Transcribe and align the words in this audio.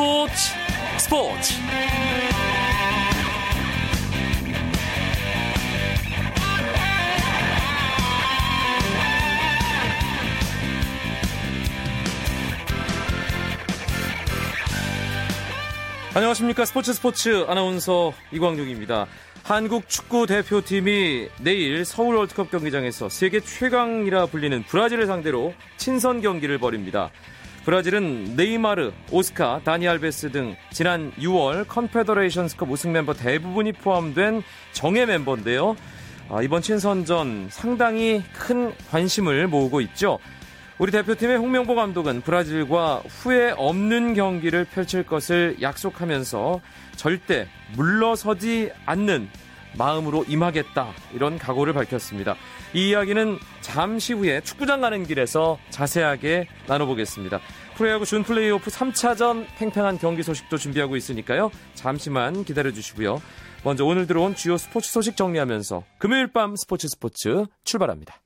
스포츠 0.00 0.32
스포츠 0.96 1.54
안녕하십니까 16.14 16.64
스포츠 16.64 16.94
스포츠 16.94 17.44
아나운서 17.46 18.14
이광용입니다. 18.32 19.06
한국 19.42 19.86
축구 19.86 20.26
대표팀이 20.26 21.28
내일 21.42 21.84
서울 21.84 22.16
월드컵 22.16 22.50
경기장에서 22.50 23.10
세계 23.10 23.40
최강이라 23.40 24.26
불리는 24.26 24.62
브라질을 24.62 25.06
상대로 25.06 25.52
친선 25.76 26.22
경기를 26.22 26.56
벌입니다. 26.56 27.10
브라질은 27.64 28.36
네이마르, 28.36 28.92
오스카, 29.10 29.60
다니 29.64 29.86
알베스 29.86 30.32
등 30.32 30.56
지난 30.70 31.12
6월 31.18 31.68
컨페더레이션스컵 31.68 32.70
우승 32.70 32.92
멤버 32.92 33.12
대부분이 33.12 33.72
포함된 33.72 34.42
정예 34.72 35.04
멤버인데요. 35.04 35.76
아, 36.30 36.40
이번 36.42 36.62
친선전 36.62 37.48
상당히 37.50 38.22
큰 38.32 38.72
관심을 38.90 39.46
모으고 39.48 39.82
있죠. 39.82 40.18
우리 40.78 40.90
대표팀의 40.90 41.36
홍명보 41.36 41.74
감독은 41.74 42.22
브라질과 42.22 43.02
후회 43.06 43.52
없는 43.54 44.14
경기를 44.14 44.64
펼칠 44.64 45.02
것을 45.02 45.58
약속하면서 45.60 46.62
절대 46.96 47.46
물러서지 47.76 48.70
않는 48.86 49.28
마음으로 49.78 50.24
임하겠다 50.28 50.92
이런 51.14 51.38
각오를 51.38 51.72
밝혔습니다. 51.72 52.36
이 52.74 52.88
이야기는 52.90 53.38
잠시 53.60 54.12
후에 54.12 54.40
축구장 54.42 54.80
가는 54.80 55.06
길에서 55.06 55.58
자세하게 55.70 56.48
나눠보겠습니다. 56.66 57.40
프로야구 57.76 58.04
준 58.04 58.22
플레이오프 58.22 58.70
3차전 58.70 59.46
팽팽한 59.56 59.98
경기 59.98 60.22
소식도 60.22 60.58
준비하고 60.58 60.96
있으니까요. 60.96 61.50
잠시만 61.74 62.44
기다려주시고요. 62.44 63.22
먼저 63.64 63.84
오늘 63.84 64.06
들어온 64.06 64.34
주요 64.34 64.56
스포츠 64.56 64.90
소식 64.90 65.16
정리하면서 65.16 65.84
금요일 65.98 66.32
밤 66.32 66.56
스포츠 66.56 66.88
스포츠 66.88 67.44
출발합니다. 67.64 68.20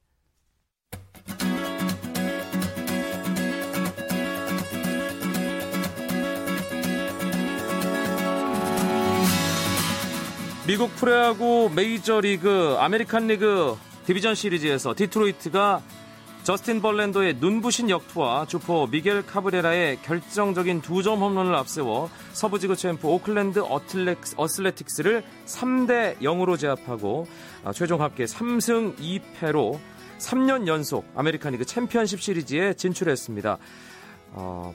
미국 10.67 10.95
프로야구 10.97 11.71
메이저리그 11.75 12.77
아메리칸 12.79 13.27
리그 13.27 13.77
디비전 14.07 14.35
시리즈에서 14.35 14.95
디트로이트가 14.97 15.83
저스틴 16.43 16.81
벌랜더의 16.83 17.37
눈부신 17.39 17.89
역투와 17.91 18.47
주포 18.47 18.87
미겔 18.87 19.27
카브레라의 19.27 20.01
결정적인 20.03 20.81
두 20.83 21.03
점 21.03 21.21
홈런을 21.21 21.55
앞세워 21.55 22.11
서부지구 22.33 22.77
챔프 22.77 23.07
오클랜드 23.07 23.61
어슬레틱스를 24.37 25.23
3대 25.47 26.19
0으로 26.21 26.59
제압하고 26.59 27.27
아, 27.65 27.73
최종 27.73 28.01
합계 28.03 28.25
3승 28.25 28.97
2패로 28.97 29.79
3년 30.19 30.67
연속 30.67 31.07
아메리칸 31.15 31.53
리그 31.53 31.65
챔피언십 31.67 32.23
시리즈에 32.23 32.73
진출했습니다. 32.75 33.59
어, 34.33 34.75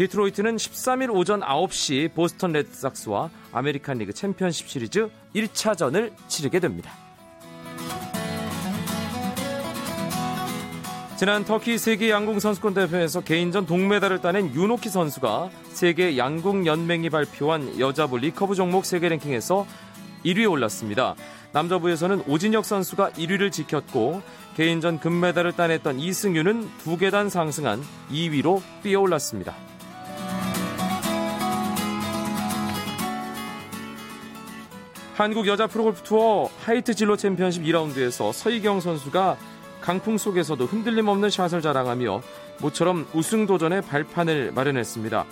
디트로이트는 0.00 0.56
13일 0.56 1.14
오전 1.14 1.40
9시 1.40 2.14
보스턴 2.14 2.52
레드삭스와 2.52 3.28
아메리칸 3.52 3.98
리그 3.98 4.14
챔피언십 4.14 4.66
시리즈 4.66 5.10
1차전을 5.34 6.14
치르게 6.26 6.58
됩니다. 6.58 6.90
지난 11.18 11.44
터키 11.44 11.76
세계 11.76 12.08
양궁 12.08 12.40
선수권 12.40 12.72
대회에서 12.72 13.20
개인전 13.20 13.66
동메달을 13.66 14.22
따낸 14.22 14.54
윤옥희 14.54 14.88
선수가 14.88 15.50
세계 15.68 16.16
양궁 16.16 16.66
연맹이 16.66 17.10
발표한 17.10 17.78
여자부 17.78 18.16
리커브 18.16 18.54
종목 18.54 18.86
세계 18.86 19.10
랭킹에서 19.10 19.66
1위에 20.24 20.50
올랐습니다. 20.50 21.14
남자부에서는 21.52 22.22
오진혁 22.26 22.64
선수가 22.64 23.10
1위를 23.10 23.52
지켰고 23.52 24.22
개인전 24.56 24.98
금메달을 24.98 25.52
따냈던 25.52 26.00
이승윤은 26.00 26.70
두 26.78 26.96
계단 26.96 27.28
상승한 27.28 27.82
2위로 28.10 28.62
뛰어올랐습니다. 28.82 29.69
한국 35.20 35.46
여자 35.48 35.66
프로골프 35.66 36.00
투어 36.00 36.48
하이트 36.64 36.94
진로 36.94 37.14
챔피언십 37.14 37.62
2라운드에서 37.62 38.32
서희경 38.32 38.80
선수가 38.80 39.36
강풍 39.82 40.16
속에서도 40.16 40.64
흔들림 40.64 41.08
없는 41.08 41.28
샷을 41.28 41.60
자랑하며 41.60 42.22
모처럼 42.62 43.06
우승 43.12 43.44
도전의 43.44 43.82
발판을 43.82 44.52
마련했습니다. 44.52 45.26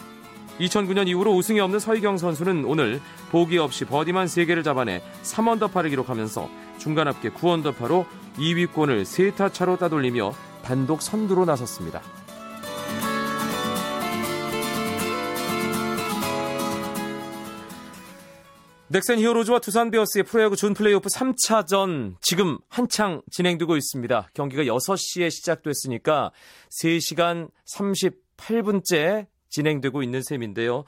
2009년 0.61 1.09
이후로 1.09 1.35
우승이 1.35 1.59
없는 1.61 1.79
서희경 1.79 2.19
선수는 2.19 2.67
오늘 2.67 3.01
보기 3.31 3.57
없이 3.57 3.87
버디만 3.87 4.27
3개를 4.27 4.63
잡아내 4.63 5.01
3언더파를 5.23 5.89
기록하면서 5.89 6.51
중간 6.77 7.09
합계 7.09 7.31
9언더파로 7.31 8.05
2위권을 8.37 9.05
3타 9.05 9.55
차로 9.55 9.79
따돌리며 9.79 10.35
단독 10.63 11.01
선두로 11.01 11.47
나섰습니다. 11.47 12.03
넥센 18.91 19.19
히어로즈와 19.19 19.59
두산 19.59 19.91
베어스의 19.91 20.25
프로야구 20.25 20.57
준 20.57 20.73
플레이오프 20.73 21.11
3차전 21.11 22.15
지금 22.23 22.57
한창 22.71 23.21
진행되고 23.31 23.77
있습니다. 23.77 24.31
경기가 24.33 24.63
6시에 24.63 25.31
시작됐으니까 25.31 26.33
3시간 26.83 27.51
38분째 27.77 29.27
진행되고 29.51 30.03
있는 30.03 30.23
셈인데요. 30.23 30.85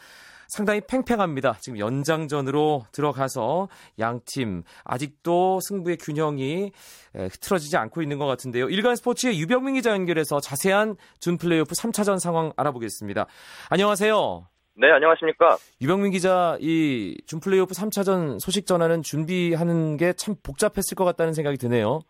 상당히 0.48 0.80
팽팽합니다. 0.80 1.58
지금 1.60 1.78
연장전으로 1.78 2.86
들어가서 2.90 3.68
양팀 3.98 4.62
아직도 4.84 5.60
승부의 5.60 5.98
균형이 5.98 6.72
흐트러지지 7.14 7.76
않고 7.76 8.00
있는 8.00 8.18
것 8.18 8.24
같은데요. 8.24 8.70
일간 8.70 8.96
스포츠의 8.96 9.38
유병민 9.38 9.74
기자 9.74 9.90
연결해서 9.90 10.40
자세한 10.40 10.96
준 11.18 11.36
플레이오프 11.36 11.74
3차전 11.74 12.18
상황 12.18 12.54
알아보겠습니다. 12.56 13.26
안녕하세요. 13.68 14.49
네, 14.76 14.90
안녕하십니까. 14.90 15.56
유병민 15.82 16.12
기자, 16.12 16.56
이 16.60 17.16
준 17.26 17.40
플레이오프 17.40 17.72
3차전 17.74 18.40
소식 18.40 18.66
전하는 18.66 19.02
준비하는 19.02 19.96
게 19.96 20.12
참 20.14 20.34
복잡했을 20.44 20.96
것 20.96 21.04
같다는 21.04 21.32
생각이 21.34 21.56
드네요. 21.58 22.00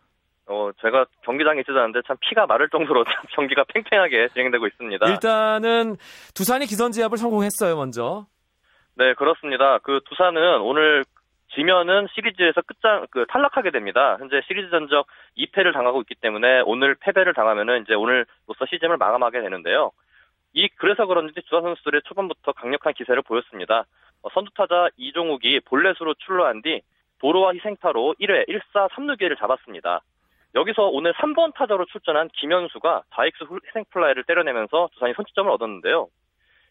어, 0.46 0.70
제가 0.80 1.06
경기장에 1.24 1.60
있지 1.60 1.70
않는데 1.70 2.00
참 2.06 2.16
피가 2.20 2.46
마를 2.46 2.68
정도로 2.70 3.04
경기가 3.36 3.64
팽팽하게 3.72 4.28
진행되고 4.34 4.66
있습니다. 4.66 5.08
일단은 5.10 5.96
두산이 6.34 6.66
기선제압을 6.66 7.18
성공했어요, 7.18 7.76
먼저. 7.76 8.26
네, 8.96 9.14
그렇습니다. 9.14 9.78
그 9.78 10.00
두산은 10.08 10.60
오늘 10.60 11.04
지면은 11.54 12.06
시리즈에서 12.14 12.62
끝장 12.62 13.06
그 13.10 13.26
탈락하게 13.28 13.70
됩니다. 13.72 14.16
현재 14.20 14.40
시리즈 14.46 14.70
전적 14.70 15.06
2패를 15.38 15.72
당하고 15.72 16.00
있기 16.02 16.14
때문에 16.20 16.62
오늘 16.66 16.94
패배를 16.96 17.34
당하면은 17.34 17.82
이제 17.82 17.94
오늘로서 17.94 18.66
시즌을 18.70 18.96
마감하게 18.98 19.40
되는데요. 19.40 19.90
이 20.52 20.68
그래서 20.76 21.06
그런지 21.06 21.34
주사 21.42 21.60
선수들의 21.60 22.02
초반부터 22.04 22.52
강력한 22.52 22.92
기세를 22.94 23.22
보였습니다. 23.22 23.84
어, 24.22 24.28
선두타자 24.34 24.90
이종욱이 24.96 25.60
볼넷으로 25.60 26.14
출루한 26.14 26.62
뒤 26.62 26.82
도로와 27.20 27.52
희생타로 27.54 28.16
1회 28.20 28.48
1사 28.48 28.88
3루기를 28.90 29.38
잡았습니다. 29.38 30.00
여기서 30.54 30.88
오늘 30.88 31.12
3번 31.14 31.54
타자로 31.54 31.84
출전한 31.86 32.28
김현수가 32.28 33.02
좌익수 33.14 33.60
희생플라이를 33.68 34.24
때려내면서 34.24 34.88
두산이 34.94 35.14
선취점을 35.14 35.50
얻었는데요. 35.50 36.08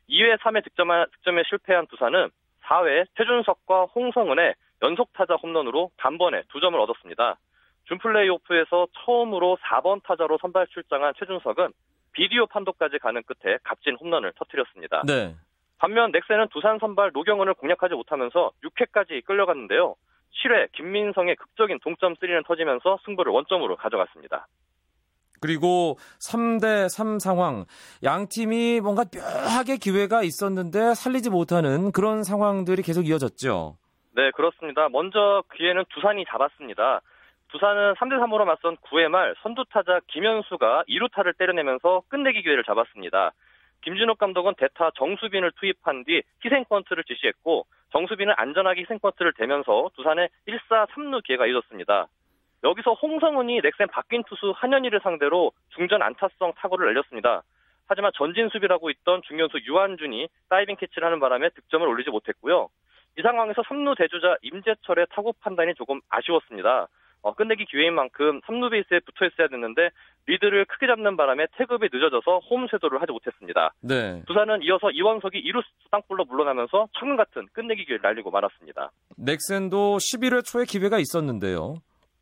2회 0.10 0.38
3회 0.40 0.64
득점한, 0.66 1.06
득점에 1.12 1.44
실패한 1.48 1.88
두산은 1.88 2.30
4회 2.64 3.06
최준석과 3.16 3.86
홍성은의 3.96 4.56
연속 4.82 5.14
타자 5.14 5.36
홈런으로 5.36 5.92
단번에 5.98 6.42
2점을 6.54 6.78
얻었습니다. 6.80 7.38
준 7.86 7.98
플레이오프에서 8.00 8.88
처음으로 8.94 9.58
4번 9.62 10.04
타자로 10.04 10.38
선발 10.42 10.68
출장한 10.68 11.14
최준석은 11.18 11.72
비디오 12.20 12.48
판도까지 12.48 13.00
가는 13.00 13.24
끝에 13.24 13.58
값진 13.64 13.96
홈런을 13.96 14.34
터뜨렸습니다. 14.36 15.04
네. 15.08 15.36
반면 15.78 16.12
넥센은 16.12 16.50
두산 16.52 16.78
선발 16.78 17.12
노경은을 17.14 17.54
공략하지 17.54 17.96
못하면서 17.96 18.52
6회까지 18.62 19.24
끌려갔는데요. 19.24 19.96
7회 20.44 20.70
김민성의 20.74 21.38
극적인 21.38 21.80
동점 21.82 22.16
3는 22.16 22.46
터지면서 22.46 23.00
승부를 23.06 23.32
원점으로 23.32 23.78
가져갔습니다. 23.78 24.48
그리고 25.40 25.96
3대 26.20 26.90
3 26.90 27.20
상황. 27.20 27.64
양 28.04 28.28
팀이 28.28 28.82
뭔가 28.82 29.06
묘하게 29.16 29.78
기회가 29.78 30.22
있었는데 30.22 30.96
살리지 30.96 31.30
못하는 31.30 31.94
그런 31.94 32.26
상황들이 32.26 32.82
계속 32.82 33.08
이어졌죠. 33.08 33.78
네, 34.18 34.32
그렇습니다. 34.32 34.90
먼저 34.90 35.42
기회는 35.56 35.86
두산이 35.88 36.26
잡았습니다. 36.30 37.00
두산은 37.50 37.96
3대 37.96 38.20
3으로 38.20 38.46
맞선 38.46 38.78
9회 38.78 39.08
말 39.10 39.36
선두 39.42 39.66
타자 39.70 40.00
김현수가 40.08 40.84
2루타를 40.88 41.38
때려내면서 41.38 42.04
끝내기 42.08 42.44
기회를 42.44 42.64
잡았습니다. 42.64 43.32
김진욱 43.82 44.18
감독은 44.18 44.54
대타 44.58 44.92
정수빈을 44.96 45.54
투입한 45.54 46.04
뒤 46.04 46.22
희생번트를 46.44 47.04
지시했고 47.06 47.66
정수빈은 47.92 48.36
안전하게 48.38 48.82
희생번트를 48.82 49.34
대면서 49.34 49.90
두산의 49.96 50.30
1사 50.48 50.88
3루 50.90 51.24
기회가 51.24 51.48
이어졌습니다. 51.48 52.08
여기서 52.64 52.94
홍성흔이 52.94 53.62
넥센 53.62 53.88
바뀐 53.88 54.24
투수 54.26 54.54
한현희를 54.56 55.00
상대로 55.02 55.52
중전 55.70 56.02
안타성 56.02 56.54
타구를 56.58 56.88
날렸습니다. 56.88 57.42
하지만 57.88 58.12
전진 58.14 58.50
수비를 58.50 58.76
하고 58.76 58.92
있던 58.92 59.22
중견수 59.24 59.62
유한준이 59.66 60.28
다이빙 60.50 60.76
캐치를 60.76 61.06
하는 61.06 61.20
바람에 61.20 61.50
득점을 61.50 61.88
올리지 61.88 62.12
못했고요. 62.12 62.70
이 63.18 63.22
상황에서 63.22 63.64
3루 63.64 63.98
대주자 63.98 64.36
임재철의 64.44 65.08
타구 65.10 65.34
판단이 65.40 65.74
조금 65.76 66.00
아쉬웠습니다. 66.10 66.88
어, 67.22 67.34
끝내기 67.34 67.66
기회인 67.66 67.94
만큼 67.94 68.40
3루 68.42 68.72
베이스에 68.72 69.00
붙어 69.00 69.26
있어야 69.26 69.48
됐는데 69.48 69.90
리드를 70.28 70.66
크게 70.66 70.88
잡는 70.88 71.18
바람에 71.18 71.48
태급이 71.58 71.90
늦어져서 71.92 72.40
홈 72.50 72.68
쇄도를 72.68 73.02
하지 73.02 73.12
못했습니다. 73.12 73.74
네. 73.82 74.24
두산은 74.28 74.62
이어서 74.64 74.92
이원석이 74.92 75.42
2루수 75.44 75.64
땅볼로 75.92 76.26
물러나면서 76.26 76.88
천금 76.98 77.18
같은 77.18 77.48
끝내기 77.52 77.86
기회를 77.86 78.02
날리고 78.02 78.32
말았습니다. 78.32 78.92
넥센도 79.18 79.98
11회 79.98 80.46
초에 80.46 80.64
기회가 80.66 80.98
있었는데요. 81.00 81.76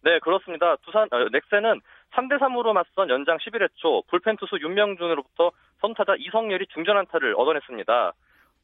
네, 0.03 0.19
그렇습니다. 0.19 0.77
두산 0.77 1.07
어, 1.11 1.27
넥센은 1.31 1.81
3대 2.13 2.39
3으로 2.39 2.73
맞선 2.73 3.09
연장 3.09 3.37
11회 3.37 3.67
초 3.75 4.01
불펜 4.07 4.37
투수 4.37 4.57
윤명준으로부터 4.61 5.51
선타자 5.81 6.15
이성열이 6.17 6.67
중전 6.73 6.97
안타를 6.97 7.35
얻어냈습니다. 7.37 8.13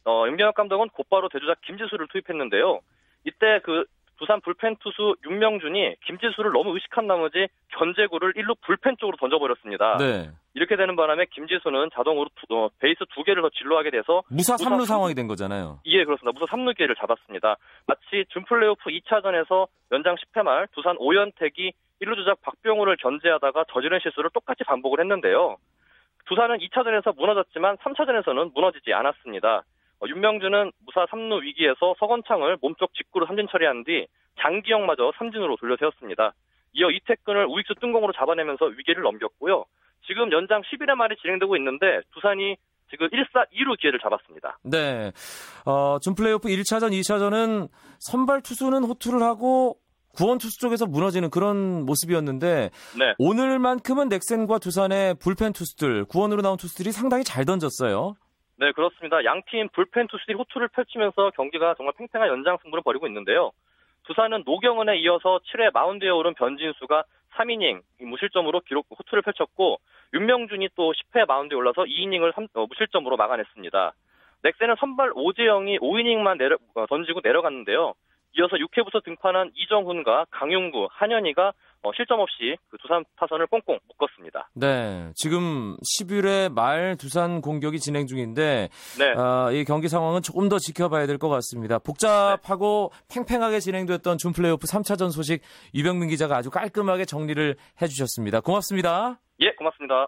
어, 0.06 0.26
윤명혁 0.28 0.56
감독은 0.56 0.90
곧바로 0.90 1.30
대주자 1.30 1.56
김지수를 1.66 2.08
투입했는데요. 2.08 2.80
이때 3.26 3.60
그 3.64 3.86
두산 4.18 4.40
불펜 4.42 4.76
투수 4.78 5.16
윤명준이 5.26 5.96
김지수를 6.06 6.52
너무 6.52 6.74
의식한 6.76 7.08
나머지 7.08 7.48
견제구를 7.78 8.34
1루 8.34 8.56
불펜 8.62 8.96
쪽으로 8.98 9.18
던져버렸습니다. 9.18 9.98
네. 9.98 10.30
이렇게 10.54 10.76
되는 10.76 10.96
바람에 10.96 11.26
김지수는 11.32 11.90
자동으로 11.94 12.30
두, 12.36 12.56
어, 12.56 12.70
베이스 12.80 13.00
두 13.14 13.24
개를 13.24 13.42
더 13.42 13.50
진로하게 13.50 13.90
돼서 13.90 14.22
무사 14.30 14.54
무사 14.54 14.66
3루 14.70 14.78
삼- 14.80 14.86
상황이 14.86 15.16
된 15.16 15.28
거잖아요. 15.28 15.80
예, 15.86 16.04
그렇습니다. 16.06 16.38
무사 16.40 16.56
3루 16.56 16.76
기회를 16.78 16.96
잡았습니다. 16.96 17.58
마치 17.88 18.26
준플레이오프 18.30 18.90
2차전에서 18.90 19.68
연장 19.92 20.16
10회 20.16 20.44
말 20.44 20.68
두산 20.74 20.96
오연택이 21.00 21.74
1루 22.02 22.16
주작 22.16 22.42
박병호를 22.44 22.98
견제하다가 22.98 23.66
저지른 23.74 24.00
실수를 24.02 24.30
똑같이 24.34 24.64
반복을 24.64 25.00
했는데요. 25.00 25.58
두산은 26.26 26.60
2차전에서 26.60 27.16
무너졌지만 27.18 27.78
3차전에서는 27.78 28.54
무너지지 28.54 28.94
않았습니다. 28.94 29.64
어, 30.04 30.08
윤명준은 30.08 30.72
무사 30.86 31.06
3루 31.06 31.42
위기에서 31.44 31.96
서건창을 31.98 32.58
몸쪽 32.62 32.94
직구로 32.94 33.26
삼진 33.26 33.48
처리한 33.50 33.86
뒤 33.86 34.06
장기영마저 34.42 35.14
삼진으로 35.18 35.56
돌려세웠습니다. 35.56 36.34
이어 36.74 36.90
이태근을 36.90 37.46
우익수 37.46 37.76
뜬공으로 37.80 38.12
잡아내면서 38.14 38.66
위기를 38.66 39.04
넘겼고요. 39.04 39.66
지금 40.06 40.32
연장 40.34 40.62
11회 40.62 40.96
말이 40.96 41.16
진행되고 41.22 41.56
있는데 41.58 42.02
두산이 42.14 42.58
지금 42.90 43.08
1사 43.08 43.48
2루 43.54 43.80
기회를 43.80 44.00
잡았습니다. 44.00 44.60
네. 44.64 45.12
어, 45.66 45.98
준 46.00 46.16
플레이오프 46.16 46.50
1차전, 46.50 46.92
2차전은 46.92 47.70
선발 48.00 48.42
투수는 48.42 48.84
호투를 48.84 49.22
하고 49.22 49.78
구원 50.16 50.38
투수 50.38 50.60
쪽에서 50.60 50.86
무너지는 50.86 51.30
그런 51.30 51.86
모습이었는데 51.86 52.70
네. 53.00 53.14
오늘만큼은 53.18 54.10
넥센과 54.10 54.60
두산의 54.60 55.16
불펜 55.16 55.54
투수들, 55.54 56.06
구원으로 56.06 56.42
나온 56.42 56.58
투수들이 56.58 56.92
상당히 56.92 57.24
잘 57.24 57.46
던졌어요. 57.46 58.16
네, 58.58 58.72
그렇습니다. 58.72 59.24
양 59.26 59.42
팀 59.48 59.70
불펜 59.70 60.08
투수들이 60.08 60.38
호투를 60.38 60.68
펼치면서 60.70 61.32
경기가 61.32 61.74
정말 61.76 61.94
팽팽한 61.98 62.30
연장 62.30 62.58
승부를 62.62 62.84
벌이고 62.84 63.08
있는데요. 63.08 63.52
두산은 64.04 64.44
노경은에 64.46 64.98
이어서 64.98 65.40
7회 65.40 65.74
마운드에 65.74 66.10
오른 66.10 66.34
변진수가 66.34 67.04
3이닝 67.36 67.82
무실점으로 68.02 68.60
기록 68.62 68.86
호투를 68.92 69.24
펼쳤고 69.24 69.80
윤명준이 70.14 70.70
또 70.76 70.94
10회 70.94 71.26
마운드에 71.28 71.58
올라서 71.58 71.84
2이닝을 71.84 72.34
무실점으로 72.70 73.18
막아냈습니다. 73.18 73.94
넥센은 74.44 74.76
선발 74.80 75.14
오재영이 75.16 75.80
5이닝만 75.80 76.38
내려, 76.38 76.58
어, 76.76 76.86
던지고 76.86 77.22
내려갔는데요. 77.24 77.94
이어서 78.38 78.58
6회부터 78.58 79.04
등판한 79.04 79.52
이정훈과 79.56 80.26
강용구, 80.32 80.90
한현희가 80.92 81.54
어, 81.84 81.92
실점 81.96 82.20
없이 82.20 82.56
그 82.70 82.78
두산 82.78 83.04
타선을 83.18 83.48
꽁꽁 83.48 83.78
묶었습니다. 83.90 84.50
네. 84.54 85.12
지금 85.16 85.76
11회 85.98 86.52
말 86.54 86.96
두산 86.98 87.42
공격이 87.42 87.80
진행 87.80 88.08
중인데 88.08 88.70
네. 88.98 89.14
아, 89.18 89.52
이 89.52 89.64
경기 89.66 89.90
상황은 89.90 90.22
조금 90.22 90.50
더 90.50 90.58
지켜봐야 90.60 91.06
될 91.08 91.18
것 91.18 91.30
같습니다. 91.30 91.80
복잡하고 91.80 92.92
팽팽하게 93.14 93.60
진행됐던 93.60 94.18
준 94.18 94.32
플레이오프 94.34 94.66
3차전 94.66 95.12
소식 95.12 95.42
유병민 95.76 96.10
기자가 96.10 96.38
아주 96.38 96.50
깔끔하게 96.50 97.06
정리를 97.06 97.56
해주셨습니다. 97.82 98.42
고맙습니다. 98.42 99.20
예, 99.42 99.52
고맙습니다. 99.56 100.08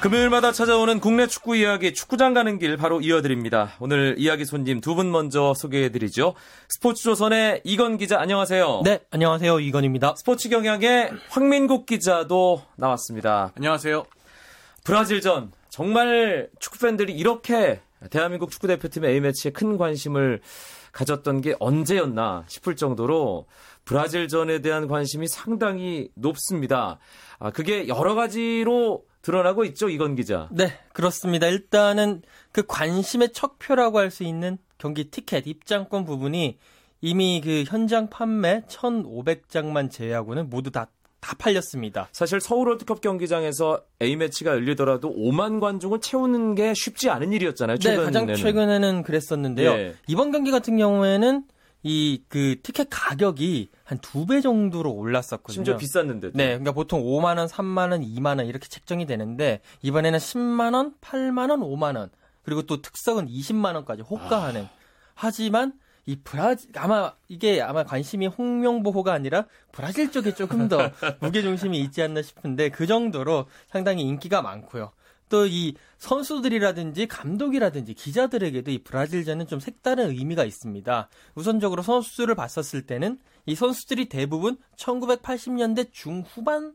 금요일마다 0.00 0.52
찾아오는 0.52 0.98
국내 0.98 1.26
축구 1.26 1.56
이야기 1.56 1.92
축구장 1.92 2.32
가는 2.32 2.58
길 2.58 2.78
바로 2.78 3.02
이어드립니다. 3.02 3.72
오늘 3.80 4.14
이야기 4.18 4.46
손님 4.46 4.80
두 4.80 4.94
분 4.94 5.10
먼저 5.10 5.52
소개해드리죠. 5.54 6.34
스포츠조선의 6.70 7.60
이건 7.64 7.98
기자 7.98 8.18
안녕하세요. 8.18 8.80
네, 8.84 9.00
안녕하세요. 9.10 9.60
이건입니다. 9.60 10.14
스포츠 10.16 10.48
경향의 10.48 11.10
황민국 11.28 11.84
기자도 11.84 12.62
나왔습니다. 12.76 13.52
안녕하세요. 13.56 14.04
브라질전 14.84 15.52
정말 15.68 16.48
축구 16.58 16.78
팬들이 16.78 17.12
이렇게 17.12 17.80
대한민국 18.08 18.50
축구 18.50 18.66
대표팀의 18.68 19.10
A매치에 19.12 19.52
큰 19.52 19.76
관심을 19.76 20.40
가졌던 20.92 21.42
게 21.42 21.54
언제였나 21.60 22.44
싶을 22.48 22.74
정도로 22.74 23.46
브라질전에 23.84 24.60
대한 24.60 24.88
관심이 24.88 25.28
상당히 25.28 26.08
높습니다. 26.14 26.98
아, 27.38 27.50
그게 27.50 27.86
여러 27.86 28.14
가지로 28.14 29.02
드러나고 29.22 29.64
있죠, 29.66 29.88
이건 29.88 30.14
기자. 30.16 30.48
네, 30.50 30.72
그렇습니다. 30.92 31.46
일단은 31.46 32.22
그 32.52 32.64
관심의 32.66 33.32
척도라고 33.32 33.98
할 33.98 34.10
수 34.10 34.24
있는 34.24 34.58
경기 34.78 35.04
티켓 35.10 35.46
입장권 35.46 36.04
부분이 36.04 36.58
이미 37.02 37.40
그 37.44 37.64
현장 37.66 38.08
판매 38.10 38.62
1,500장만 38.68 39.90
제외하고는 39.90 40.50
모두 40.50 40.70
다, 40.70 40.88
다 41.20 41.36
팔렸습니다. 41.38 42.08
사실 42.12 42.40
서울 42.40 42.68
월드컵 42.68 43.00
경기장에서 43.00 43.82
A매치가 44.02 44.52
열리더라도 44.52 45.14
5만 45.14 45.60
관중을 45.60 46.00
채우는 46.00 46.54
게 46.54 46.72
쉽지 46.74 47.10
않은 47.10 47.32
일이었잖아요, 47.32 47.76
네, 47.76 47.82
최근에는. 47.82 48.04
가장 48.12 48.34
최근에는 48.34 49.02
그랬었는데요. 49.02 49.70
예. 49.70 49.94
이번 50.06 50.32
경기 50.32 50.50
같은 50.50 50.76
경우에는 50.76 51.44
이 51.82 52.22
그 52.28 52.56
티켓 52.62 52.88
가격이 52.90 53.70
한 53.84 53.98
두 53.98 54.26
배 54.26 54.40
정도로 54.40 54.92
올랐었거든요. 54.92 55.52
심지어 55.54 55.76
비쌌는데. 55.76 56.30
네, 56.34 56.46
그러니까 56.48 56.72
보통 56.72 57.02
5만 57.02 57.38
원, 57.38 57.46
3만 57.46 57.92
원, 57.92 58.02
2만 58.02 58.36
원 58.38 58.46
이렇게 58.46 58.68
책정이 58.68 59.06
되는데 59.06 59.60
이번에는 59.82 60.18
10만 60.18 60.74
원, 60.74 60.94
8만 61.00 61.50
원, 61.50 61.60
5만 61.60 61.96
원 61.96 62.10
그리고 62.42 62.62
또 62.62 62.82
특석은 62.82 63.26
20만 63.28 63.74
원까지 63.74 64.02
호가하는. 64.02 64.66
하지만 65.14 65.72
이 66.06 66.16
브라질 66.24 66.70
아마 66.76 67.12
이게 67.28 67.60
아마 67.62 67.84
관심이 67.84 68.26
홍명보호가 68.26 69.12
아니라 69.12 69.46
브라질 69.70 70.10
쪽에 70.10 70.34
조금 70.34 70.68
더 70.68 70.78
무게 71.20 71.42
중심이 71.42 71.78
있지 71.80 72.02
않나 72.02 72.22
싶은데 72.22 72.70
그 72.70 72.86
정도로 72.86 73.46
상당히 73.68 74.02
인기가 74.02 74.40
많고요. 74.42 74.92
또 75.30 75.46
이 75.46 75.74
선수들이라든지 76.00 77.06
감독이라든지 77.06 77.94
기자들에게도 77.94 78.70
이 78.70 78.78
브라질전은 78.82 79.46
좀 79.46 79.60
색다른 79.60 80.10
의미가 80.10 80.44
있습니다. 80.44 81.08
우선적으로 81.34 81.82
선수를 81.82 82.34
봤었을 82.34 82.86
때는 82.86 83.18
이 83.46 83.54
선수들이 83.54 84.08
대부분 84.08 84.56
1980년대 84.76 85.92
중후반 85.92 86.74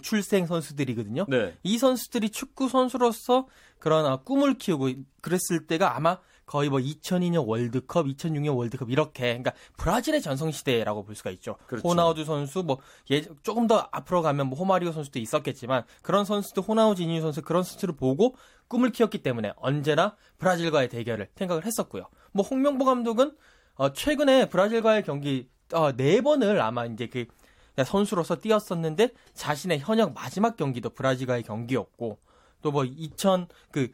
출생 0.00 0.46
선수들이거든요. 0.46 1.26
네. 1.28 1.56
이 1.64 1.76
선수들이 1.76 2.30
축구 2.30 2.68
선수로서 2.68 3.48
그런 3.80 4.06
아, 4.06 4.16
꿈을 4.16 4.54
키우고 4.54 4.90
그랬을 5.20 5.66
때가 5.66 5.96
아마 5.96 6.18
거의 6.46 6.68
뭐 6.68 6.78
2002년 6.78 7.46
월드컵, 7.46 8.06
2006년 8.06 8.56
월드컵 8.56 8.90
이렇게 8.90 9.22
그러니까 9.28 9.52
브라질의 9.76 10.22
전성 10.22 10.50
시대라고 10.50 11.04
볼 11.04 11.14
수가 11.14 11.30
있죠. 11.30 11.56
그렇죠. 11.66 11.88
호나우두 11.88 12.24
선수 12.24 12.62
뭐 12.62 12.78
예, 13.10 13.22
조금 13.42 13.66
더 13.66 13.88
앞으로 13.92 14.22
가면 14.22 14.48
뭐 14.48 14.58
호마리오 14.58 14.92
선수도 14.92 15.18
있었겠지만 15.18 15.84
그런 16.02 16.24
선수들 16.24 16.62
호나우두 16.62 17.02
이니 17.02 17.20
선수 17.20 17.42
그런 17.42 17.62
선수를 17.62 17.96
보고 17.96 18.34
꿈을 18.68 18.90
키웠기 18.90 19.22
때문에 19.22 19.52
언제나 19.56 20.16
브라질과의 20.38 20.88
대결을 20.88 21.28
생각을 21.36 21.64
했었고요. 21.64 22.04
뭐 22.32 22.44
홍명보 22.44 22.84
감독은 22.84 23.36
어, 23.74 23.92
최근에 23.92 24.48
브라질과의 24.48 25.04
경기 25.04 25.48
어, 25.72 25.92
네 25.92 26.20
번을 26.20 26.60
아마 26.60 26.86
이제 26.86 27.06
그 27.06 27.26
선수로서 27.84 28.36
뛰었었는데 28.36 29.10
자신의 29.34 29.80
현역 29.80 30.12
마지막 30.12 30.56
경기도 30.56 30.90
브라질과의 30.90 31.42
경기였고 31.44 32.18
또 32.62 32.70
뭐 32.70 32.84
2000그 32.84 33.92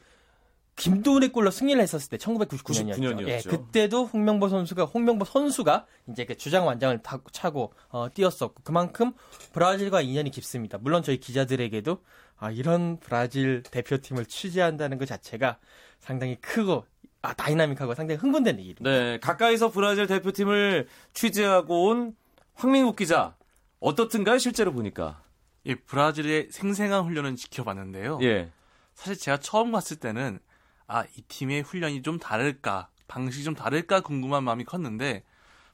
김도훈의 0.78 1.30
골로 1.30 1.50
승리를 1.50 1.80
했었을 1.82 2.08
때 2.08 2.16
1999년이었죠. 2.16 2.98
99년이었죠. 2.98 3.28
예, 3.28 3.40
그때도 3.40 4.06
홍명보 4.06 4.48
선수가 4.48 4.84
홍명보 4.84 5.24
선수가 5.24 5.86
이제 6.10 6.24
그 6.24 6.36
주장 6.36 6.66
완장을 6.66 7.02
타, 7.02 7.20
차고 7.32 7.72
어, 7.88 8.08
뛰었었고 8.12 8.62
그만큼 8.62 9.12
브라질과 9.52 10.00
인연이 10.00 10.30
깊습니다. 10.30 10.78
물론 10.78 11.02
저희 11.02 11.18
기자들에게도 11.18 11.98
아, 12.36 12.50
이런 12.50 12.98
브라질 13.00 13.62
대표팀을 13.64 14.26
취재한다는 14.26 14.98
것 14.98 15.06
자체가 15.06 15.58
상당히 15.98 16.36
크고 16.40 16.84
아, 17.20 17.34
다이나믹하고 17.34 17.94
상당히 17.94 18.18
흥분되는 18.20 18.60
일입니다. 18.60 18.88
네, 18.88 19.18
가까이서 19.18 19.70
브라질 19.70 20.06
대표팀을 20.06 20.86
취재하고 21.12 21.88
온 21.88 22.14
황민국 22.54 22.96
기자. 22.96 23.36
어떻든가요, 23.80 24.38
실제로 24.38 24.72
보니까? 24.72 25.22
예, 25.66 25.74
브라질의 25.74 26.48
생생한 26.50 27.04
훈련은 27.04 27.36
지켜봤는데요. 27.36 28.18
예. 28.22 28.50
사실 28.94 29.16
제가 29.16 29.38
처음 29.38 29.70
봤을 29.72 29.96
때는 29.98 30.40
아, 30.88 31.04
이 31.16 31.22
팀의 31.28 31.62
훈련이 31.62 32.02
좀 32.02 32.18
다를까, 32.18 32.88
방식이 33.06 33.44
좀 33.44 33.54
다를까 33.54 34.00
궁금한 34.00 34.42
마음이 34.42 34.64
컸는데 34.64 35.22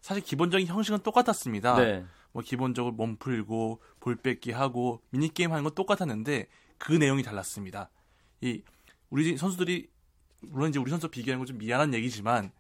사실 0.00 0.23
기본적인 0.23 0.66
형식은 0.66 0.99
똑같았습니다. 1.00 1.76
네. 1.76 2.04
뭐 2.33 2.42
기본적으로 2.42 2.92
몸 2.94 3.16
풀고 3.16 3.80
볼 4.00 4.16
뺏기 4.16 4.50
하고 4.50 5.00
미니 5.11 5.33
게임 5.33 5.52
하는 5.52 5.62
건 5.64 5.73
똑같았는데 5.75 6.49
그 6.78 6.92
내용이 6.92 7.23
달랐습니다. 7.23 7.90
이 8.40 8.62
우리 9.09 9.37
선수들이 9.37 9.88
물론 10.40 10.71
이제 10.71 10.78
우리 10.80 10.90
선수 10.90 11.09
비교하는 11.09 11.38
건 11.38 11.47
좀 11.47 11.59
미안한 11.59 11.94
얘기지만 11.94 12.50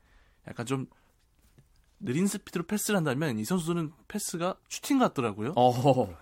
약간 0.46 0.64
좀 0.64 0.86
느린 1.98 2.26
스피드로 2.26 2.64
패스를 2.66 2.96
한다면 2.96 3.38
이 3.38 3.44
선수들은 3.44 3.92
패스가 4.08 4.56
슈팅 4.68 4.98
같더라고요. 4.98 5.54
어. 5.56 6.16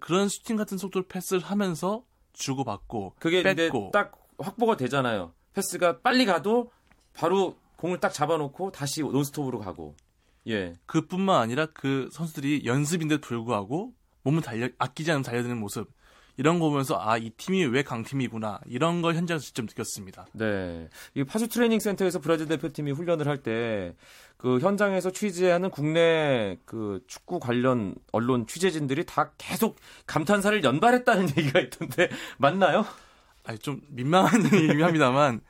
그런 0.00 0.28
슈팅 0.28 0.56
같은 0.56 0.76
속도로 0.76 1.06
패스를 1.08 1.42
하면서 1.42 2.04
주고받고 2.34 3.14
그게 3.18 3.42
뺏고 3.42 3.90
딱 3.92 4.12
확보가 4.38 4.76
되잖아요. 4.76 5.32
패스가 5.54 6.00
빨리 6.00 6.24
가도 6.26 6.70
바로 7.14 7.56
공을 7.76 7.98
딱 8.00 8.10
잡아놓고 8.12 8.72
다시 8.72 9.02
논스톱으로 9.02 9.58
가고. 9.60 9.94
예. 10.48 10.74
그뿐만 10.86 11.40
아니라 11.40 11.66
그 11.66 12.08
선수들이 12.12 12.62
연습인데도 12.64 13.20
불구하고 13.20 13.92
몸을 14.22 14.42
달려 14.42 14.68
아끼지 14.78 15.10
않으면 15.10 15.22
달려드는 15.22 15.58
모습 15.58 15.90
이런 16.36 16.60
거 16.60 16.70
보면서 16.70 16.96
아 17.00 17.18
이 17.18 17.30
팀이 17.30 17.64
왜 17.66 17.82
강팀이구나 17.82 18.60
이런 18.66 19.02
걸 19.02 19.14
현장에서 19.16 19.44
직접 19.44 19.62
느꼈습니다. 19.64 20.26
네. 20.34 20.88
이 21.14 21.24
파주 21.24 21.48
트레이닝 21.48 21.80
센터에서 21.80 22.20
브라질 22.20 22.46
대표팀이 22.46 22.92
훈련을 22.92 23.26
할 23.26 23.42
때 23.42 23.94
그 24.36 24.60
현장에서 24.60 25.10
취재하는 25.10 25.68
국내 25.68 26.58
그 26.64 27.02
축구 27.08 27.40
관련 27.40 27.96
언론 28.12 28.46
취재진들이 28.46 29.04
다 29.04 29.32
계속 29.36 29.74
감탄사를 30.06 30.62
연발했다는 30.62 31.30
얘기가 31.36 31.58
있던데 31.58 32.08
맞나요? 32.38 32.84
아니 33.48 33.58
좀 33.58 33.80
민망한 33.88 34.44
얘기긴 34.54 34.82
합니다만 34.82 35.40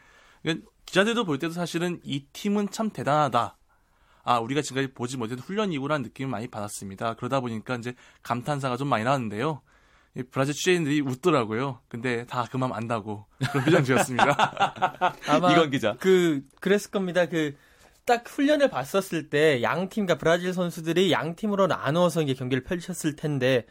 그러니까 0.43 0.67
기자들도 0.87 1.25
볼 1.25 1.39
때도 1.39 1.53
사실은 1.53 2.01
이 2.05 2.25
팀은 2.33 2.71
참 2.71 2.91
대단하다. 2.91 3.57
아 4.23 4.39
우리가 4.39 4.63
지금까지 4.63 4.95
보지 4.95 5.17
못했던 5.17 5.45
훈련이구라는 5.45 6.05
느낌을 6.05 6.31
많이 6.31 6.47
받았습니다. 6.49 7.15
그러다 7.15 7.41
보니까 7.41 7.75
이제 7.77 7.95
감탄사가 8.23 8.77
좀 8.77 8.89
많이 8.89 9.05
나왔는데요. 9.05 9.63
이 10.17 10.23
브라질 10.23 10.55
취재인들이 10.55 11.01
웃더라고요. 11.01 11.81
근데 11.89 12.25
다 12.27 12.47
그만 12.51 12.73
안다고 12.73 13.27
그런 13.51 13.65
표정 13.65 13.85
지었습니다. 13.85 15.15
아마 15.29 15.53
이건 15.53 15.71
기자. 15.71 15.97
그 15.99 16.43
그랬을 16.61 16.91
겁니다. 16.91 17.27
그 17.27 17.57
딱 18.09 18.27
훈련을 18.27 18.71
봤었을 18.71 19.29
때 19.29 19.61
양 19.61 19.91
팀과 19.91 20.17
브라질 20.17 20.55
선수들이 20.55 21.13
양 21.13 21.37
팀으로 21.37 21.67
나누어서 21.67 22.23
이제 22.23 22.33
경기를 22.33 22.65
펼쳤을 22.65 23.17
텐데 23.17 23.67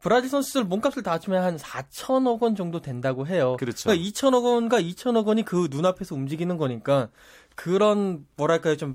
브라질 0.00 0.30
선수들 0.30 0.64
몸값을 0.64 1.02
다 1.02 1.12
합치면 1.12 1.42
한 1.42 1.56
4천억 1.56 2.40
원 2.42 2.56
정도 2.56 2.80
된다고 2.80 3.26
해요. 3.26 3.56
그렇죠. 3.58 3.88
그러니까 3.88 4.08
2천억 4.08 4.44
원과 4.44 4.80
2천억 4.80 5.26
원이 5.26 5.44
그 5.44 5.68
눈앞에서 5.70 6.14
움직이는 6.14 6.56
거니까 6.56 7.08
그런 7.54 8.26
뭐랄까요 8.36 8.76
좀 8.76 8.94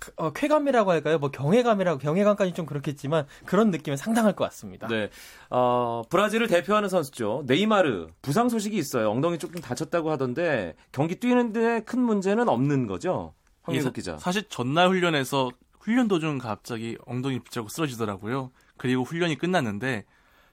그, 0.00 0.12
어, 0.16 0.32
쾌감이라고 0.32 0.90
할까요? 0.90 1.18
뭐 1.18 1.30
경외감이라고 1.30 1.98
경외감까지 1.98 2.54
좀 2.54 2.66
그렇겠지만 2.66 3.26
그런 3.44 3.70
느낌은 3.70 3.96
상당할 3.96 4.34
것 4.34 4.44
같습니다. 4.44 4.88
네. 4.88 5.10
어, 5.50 6.02
브라질을 6.08 6.48
대표하는 6.48 6.88
선수죠. 6.88 7.44
네이마르 7.46 8.08
부상 8.22 8.48
소식이 8.48 8.76
있어요. 8.76 9.10
엉덩이 9.10 9.38
조금 9.38 9.60
다쳤다고 9.60 10.10
하던데 10.10 10.74
경기 10.90 11.16
뛰는데 11.16 11.80
큰 11.80 12.00
문제는 12.00 12.48
없는 12.48 12.86
거죠. 12.86 13.34
황민석 13.62 13.92
기자. 13.92 14.16
사실 14.18 14.48
전날 14.48 14.88
훈련에서 14.88 15.50
훈련 15.80 16.08
도중 16.08 16.38
갑자기 16.38 16.96
엉덩이 17.06 17.38
붙잡고 17.40 17.68
쓰러지더라고요. 17.68 18.50
그리고 18.80 19.02
훈련이 19.04 19.36
끝났는데 19.36 20.06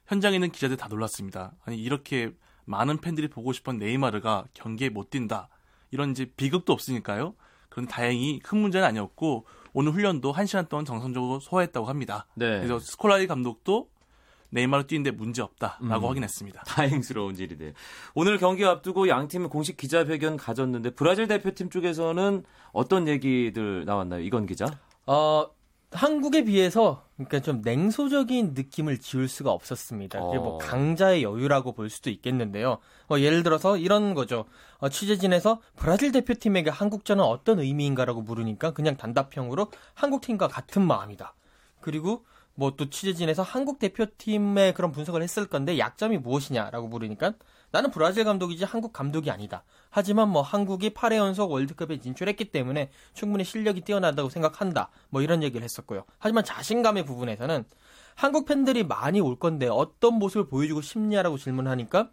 현장에 0.06 0.36
있는 0.36 0.52
기자들 0.52 0.76
다 0.76 0.90
놀랐습니다. 0.90 1.54
아니 1.64 1.78
이렇게 1.78 2.34
많은 2.66 2.98
팬들이 2.98 3.30
보고 3.30 3.54
싶은 3.54 3.78
네이마르가 3.78 4.44
경기에 4.54 4.90
못 4.90 5.10
뛴다. 5.10 5.48
이런 5.92 6.12
이제 6.12 6.30
비극도 6.36 6.74
없으니까요. 6.74 7.36
그런 7.70 7.88
다행히 7.88 8.40
큰 8.40 8.58
문제는 8.58 8.86
아니었고 8.86 9.46
오늘 9.72 9.94
훈련도 9.94 10.34
1시간 10.34 10.68
동안 10.68 10.84
정상적으로 10.84 11.40
소화했다고 11.40 11.86
합니다. 11.88 12.28
네. 12.34 12.58
그래서 12.58 12.80
스콜라리 12.80 13.28
감독도 13.28 13.88
네이마르 14.50 14.88
뛰는데 14.88 15.12
문제 15.12 15.42
없다라고 15.42 15.86
음. 15.86 16.10
확인했습니다. 16.10 16.64
다행스러운 16.64 17.38
일이네요. 17.38 17.72
오늘 18.14 18.38
경기 18.38 18.66
앞두고 18.66 19.08
양 19.08 19.30
팀은 19.30 19.48
공식 19.48 19.78
기자회견 19.78 20.36
가졌는데 20.36 20.90
브라질 20.96 21.30
대표팀 21.30 21.70
쪽에서는 21.70 22.44
어떤 22.74 23.08
얘기들 23.08 23.86
나왔나요? 23.86 24.22
이건 24.22 24.48
기자? 24.48 24.66
어, 25.06 25.48
한국에 25.92 26.44
비해서 26.44 27.06
그러니까 27.16 27.40
좀 27.40 27.62
냉소적인 27.64 28.54
느낌을 28.54 29.00
지울 29.00 29.28
수가 29.28 29.52
없었습니다. 29.52 30.20
그게 30.20 30.38
뭐 30.38 30.56
어. 30.56 30.58
강자의 30.58 31.24
여유라고 31.24 31.74
볼 31.74 31.90
수도 31.90 32.10
있겠는데요. 32.10 32.80
어, 33.10 33.18
예를 33.18 33.44
들어서 33.44 33.78
이런 33.78 34.14
거죠. 34.14 34.46
어, 34.80 34.90
취재진에서 34.90 35.62
브라질 35.76 36.12
대표팀에게 36.12 36.70
한국전은 36.70 37.24
어떤 37.24 37.60
의미인가라고 37.60 38.22
물으니까 38.22 38.72
그냥 38.72 38.98
단답형으로 38.98 39.72
한국팀과 39.94 40.48
같은 40.50 40.86
마음이다. 40.86 41.34
그리고 41.80 42.26
뭐 42.58 42.72
또 42.76 42.90
취재진에서 42.90 43.44
한국 43.44 43.80
대표팀의 43.80 44.74
그런 44.74 44.92
분석을 44.92 45.22
했을 45.22 45.48
건데 45.48 45.78
약점이 45.78 46.18
무엇이냐라고 46.18 46.88
물으니까 46.88 47.34
나는 47.72 47.92
브라질 47.92 48.24
감독이지 48.24 48.64
한국 48.64 48.94
감독이 48.94 49.30
아니다. 49.30 49.64
하지만 49.90 50.30
뭐 50.30 50.42
한국이 50.42 50.92
8회 50.92 51.18
연속 51.18 51.52
월드컵에 51.52 52.00
진출했기 52.00 52.46
때문에 52.52 52.90
충분히 53.14 53.44
실력이 53.44 53.82
뛰어나다고 53.82 54.30
생각한다. 54.30 54.90
뭐 55.10 55.22
이런 55.22 55.44
얘기를 55.44 55.64
했었고요. 55.64 56.06
하지만 56.18 56.44
자신감의 56.44 57.06
부분에서는 57.06 57.66
한국 58.16 58.46
팬들이 58.46 58.84
많이 58.84 59.20
올 59.20 59.38
건데 59.38 59.68
어떤 59.68 60.16
모습을 60.16 60.48
보여주고 60.48 60.82
싶냐라고 60.82 61.38
질문하니까 61.38 62.10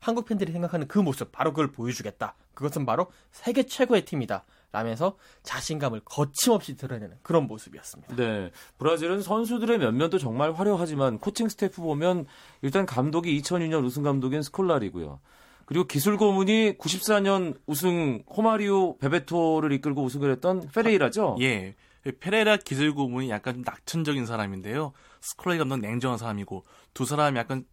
한국 0.00 0.24
팬들이 0.26 0.50
생각하는 0.52 0.88
그 0.88 0.98
모습 0.98 1.30
바로 1.30 1.52
그걸 1.52 1.70
보여주겠다. 1.70 2.34
그것은 2.54 2.86
바로 2.86 3.10
세계 3.30 3.64
최고의 3.64 4.04
팀이다. 4.04 4.44
라면서 4.72 5.16
자신감을 5.42 6.00
거침없이 6.04 6.76
드러내는 6.76 7.16
그런 7.22 7.46
모습이었습니다. 7.46 8.16
네. 8.16 8.50
브라질은 8.78 9.20
선수들의 9.20 9.78
면면도 9.78 10.18
정말 10.18 10.52
화려하지만 10.52 11.18
코칭 11.18 11.48
스태프 11.48 11.82
보면 11.82 12.26
일단 12.62 12.86
감독이 12.86 13.40
2002년 13.40 13.84
우승 13.84 14.02
감독인 14.02 14.42
스콜라리고요. 14.42 15.20
그리고 15.66 15.86
기술 15.86 16.16
고문이 16.16 16.78
94년 16.78 17.56
우승 17.66 18.24
호마리오 18.28 18.96
베베토를 18.98 19.72
이끌고 19.72 20.02
우승을 20.02 20.30
했던 20.30 20.68
페레이라죠. 20.74 21.36
예. 21.40 21.74
페레이라 22.18 22.56
기술 22.56 22.94
고문이 22.94 23.30
약간 23.30 23.54
좀 23.54 23.62
낙천적인 23.62 24.26
사람인데요. 24.26 24.92
스콜라리 25.20 25.58
감독 25.58 25.76
냉정한 25.78 26.18
사람이고 26.18 26.64
두 26.94 27.04
사람이 27.04 27.38
약간 27.38 27.64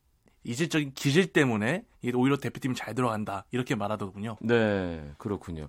이질적인 0.43 0.93
기질 0.93 1.33
때문에 1.33 1.83
오히려 2.15 2.37
대표팀이 2.37 2.75
잘 2.75 2.95
들어간다 2.95 3.45
이렇게 3.51 3.75
말하더군요. 3.75 4.37
네, 4.41 5.11
그렇군요. 5.17 5.67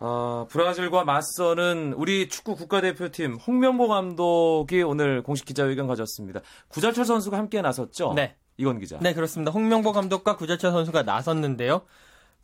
아, 0.00 0.46
브라질과 0.50 1.04
맞서는 1.04 1.94
우리 1.94 2.28
축구 2.28 2.56
국가대표팀 2.56 3.34
홍명보 3.34 3.88
감독이 3.88 4.82
오늘 4.82 5.22
공식 5.22 5.46
기자회견 5.46 5.86
가졌습니다. 5.86 6.40
구자철 6.68 7.04
선수가 7.04 7.36
함께 7.36 7.60
나섰죠? 7.62 8.14
네. 8.14 8.36
이건 8.56 8.78
기자. 8.78 8.98
네, 9.00 9.14
그렇습니다. 9.14 9.50
홍명보 9.50 9.92
감독과 9.92 10.36
구자철 10.36 10.70
선수가 10.70 11.02
나섰는데요. 11.02 11.82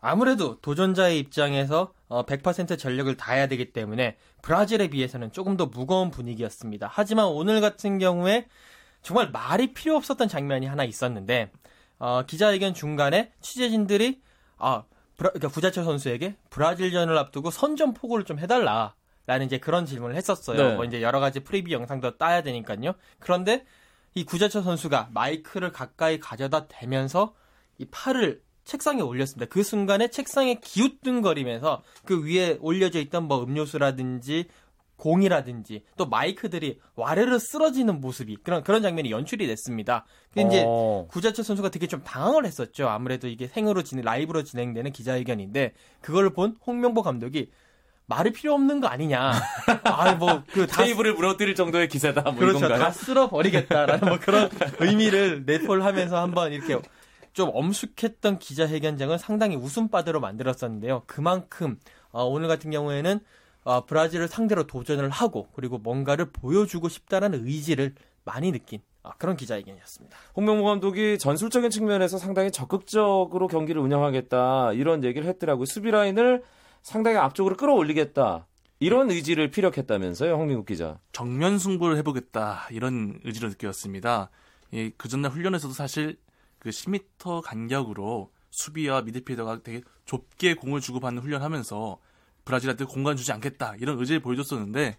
아무래도 0.00 0.58
도전자의 0.60 1.18
입장에서 1.18 1.92
어, 2.08 2.24
100% 2.24 2.78
전력을 2.78 3.14
다해야 3.16 3.46
되기 3.46 3.72
때문에 3.72 4.16
브라질에 4.42 4.88
비해서는 4.88 5.30
조금 5.32 5.56
더 5.56 5.66
무거운 5.66 6.10
분위기였습니다. 6.10 6.88
하지만 6.90 7.26
오늘 7.26 7.60
같은 7.60 7.98
경우에 7.98 8.46
정말 9.02 9.30
말이 9.30 9.72
필요 9.72 9.96
없었던 9.96 10.28
장면이 10.28 10.66
하나 10.66 10.84
있었는데 10.84 11.50
어, 11.98 12.22
기자회견 12.26 12.74
중간에 12.74 13.32
취재진들이 13.40 14.22
아, 14.58 14.84
브라, 15.16 15.30
그러니까 15.30 15.48
구자철 15.48 15.84
선수에게 15.84 16.36
브라질전을 16.50 17.16
앞두고 17.18 17.50
선전 17.50 17.94
포고를 17.94 18.24
좀 18.24 18.38
해달라. 18.38 18.94
라는 19.26 19.46
이제 19.46 19.58
그런 19.58 19.86
질문을 19.86 20.16
했었어요. 20.16 20.56
네. 20.56 20.74
뭐 20.74 20.84
이제 20.84 21.02
여러 21.02 21.20
가지 21.20 21.40
프리뷰 21.40 21.70
영상도 21.70 22.16
따야 22.16 22.42
되니까요. 22.42 22.94
그런데 23.20 23.64
이 24.14 24.24
구자철 24.24 24.64
선수가 24.64 25.10
마이크를 25.12 25.70
가까이 25.70 26.18
가져다 26.18 26.66
대면서 26.66 27.34
이 27.78 27.84
팔을 27.84 28.42
책상에 28.64 29.02
올렸습니다. 29.02 29.48
그 29.48 29.62
순간에 29.62 30.08
책상에 30.08 30.54
기우뚱거리면서 30.60 31.82
그 32.04 32.24
위에 32.24 32.58
올려져 32.60 32.98
있던 32.98 33.24
뭐 33.24 33.44
음료수라든지 33.44 34.48
공이라든지 35.00 35.82
또 35.96 36.06
마이크들이 36.06 36.78
와르르 36.94 37.38
쓰러지는 37.38 38.00
모습이 38.00 38.36
그런 38.42 38.62
그런 38.62 38.82
장면이 38.82 39.10
연출이 39.10 39.46
됐습니다. 39.46 40.04
근데 40.32 40.46
이제 40.46 40.64
어. 40.66 41.06
구자철 41.10 41.44
선수가 41.44 41.70
되게 41.70 41.86
좀 41.86 42.02
당황을 42.04 42.44
했었죠. 42.44 42.88
아무래도 42.88 43.26
이게 43.26 43.48
생으로 43.48 43.82
진행 43.82 44.04
라이브로 44.04 44.44
진행되는 44.44 44.92
기자회견인데 44.92 45.72
그걸 46.00 46.30
본 46.30 46.56
홍명보 46.66 47.02
감독이 47.02 47.50
말이 48.06 48.32
필요 48.32 48.54
없는 48.54 48.80
거 48.80 48.88
아니냐. 48.88 49.32
아, 49.84 50.14
뭐, 50.14 50.42
그, 50.52 50.66
다, 50.66 50.82
테이블을 50.82 51.14
무너뜨릴 51.14 51.54
정도의 51.54 51.88
기세다. 51.88 52.22
뭐 52.22 52.34
그렇죠. 52.34 52.58
이건가요? 52.58 52.78
다 52.80 52.90
쓸어버리겠다라는 52.90 54.08
뭐 54.08 54.18
그런 54.18 54.50
의미를 54.80 55.44
내포를 55.46 55.84
하면서 55.84 56.20
한번 56.20 56.52
이렇게 56.52 56.76
좀 57.32 57.50
엄숙했던 57.54 58.40
기자회견장을 58.40 59.16
상당히 59.20 59.54
웃음바다로 59.54 60.18
만들었었는데요. 60.18 61.04
그만큼, 61.06 61.78
어, 62.10 62.24
오늘 62.24 62.48
같은 62.48 62.72
경우에는, 62.72 63.20
어, 63.64 63.84
브라질을 63.84 64.28
상대로 64.28 64.66
도전을 64.66 65.10
하고, 65.10 65.48
그리고 65.54 65.78
뭔가를 65.78 66.30
보여주고 66.30 66.88
싶다라는 66.88 67.46
의지를 67.46 67.94
많이 68.24 68.52
느낀, 68.52 68.80
아, 69.02 69.12
그런 69.18 69.36
기자회견이었습니다. 69.36 70.16
홍명보 70.36 70.64
감독이 70.64 71.18
전술적인 71.18 71.70
측면에서 71.70 72.18
상당히 72.18 72.50
적극적으로 72.50 73.48
경기를 73.48 73.80
운영하겠다 73.80 74.74
이런 74.74 75.04
얘기를 75.04 75.26
했더라고요. 75.28 75.64
수비 75.66 75.90
라인을 75.90 76.42
상당히 76.82 77.16
앞쪽으로 77.16 77.56
끌어올리겠다. 77.56 78.46
이런 78.78 79.10
의지를 79.10 79.50
피력했다면서요, 79.50 80.34
홍민국 80.34 80.66
기자. 80.66 80.98
정면 81.12 81.58
승부를 81.58 81.98
해보겠다 81.98 82.66
이런 82.70 83.20
의지를 83.24 83.50
느꼈습니다. 83.50 84.30
예, 84.72 84.90
그 84.96 85.08
전날 85.08 85.32
훈련에서도 85.32 85.74
사실 85.74 86.18
그 86.58 86.70
10m 86.70 87.42
간격으로 87.42 88.30
수비와 88.50 89.02
미드필더가 89.02 89.62
되게 89.62 89.82
좁게 90.06 90.54
공을 90.54 90.80
주고받는 90.80 91.22
훈련하면서 91.22 91.98
브라질한테 92.50 92.84
공간 92.84 93.16
주지 93.16 93.30
않겠다. 93.32 93.76
이런 93.78 93.98
의지를 93.98 94.20
보여줬었는데 94.20 94.98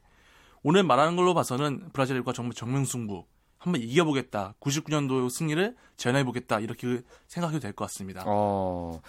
오늘 0.63 0.83
말하는 0.83 1.15
걸로 1.17 1.33
봐서는 1.33 1.89
브라질과 1.91 2.31
정말 2.33 2.53
정면승부 2.53 3.25
한번 3.57 3.81
이겨보겠다. 3.81 4.55
99년도 4.61 5.29
승리를 5.29 5.75
재현해보겠다. 5.97 6.59
이렇게 6.61 7.01
생각해도 7.27 7.59
될 7.59 7.73
것 7.73 7.85
같습니다. 7.85 8.23
어, 8.25 9.01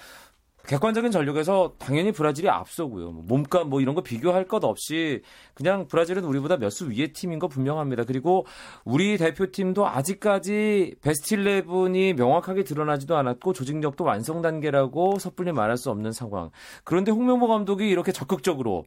객관적인 0.67 1.11
전력에서 1.11 1.75
당연히 1.79 2.13
브라질이 2.13 2.49
앞서고요. 2.49 3.11
뭐 3.11 3.25
몸값 3.27 3.67
뭐 3.69 3.81
이런 3.81 3.95
거 3.95 4.03
비교할 4.03 4.47
것 4.47 4.65
없이 4.65 5.23
그냥 5.55 5.87
브라질은 5.89 6.25
우리보다 6.25 6.57
몇 6.57 6.71
수 6.71 6.89
위의 6.91 7.13
팀인 7.13 7.39
거 7.39 7.49
분명합니다. 7.49 8.05
그리고 8.05 8.47
우리 8.85 9.19
대표팀도 9.19 9.87
아직까지 9.87 10.95
베스트 11.03 11.37
11이 11.37 12.15
명확하게 12.15 12.65
드러나지도 12.65 13.17
않았고 13.17 13.53
조직력도 13.53 14.05
완성 14.05 14.41
단계라고 14.41 15.19
섣불리 15.19 15.53
말할 15.53 15.77
수 15.77 15.91
없는 15.91 16.13
상황. 16.13 16.51
그런데 16.85 17.11
홍명보 17.11 17.47
감독이 17.49 17.89
이렇게 17.89 18.13
적극적으로 18.13 18.85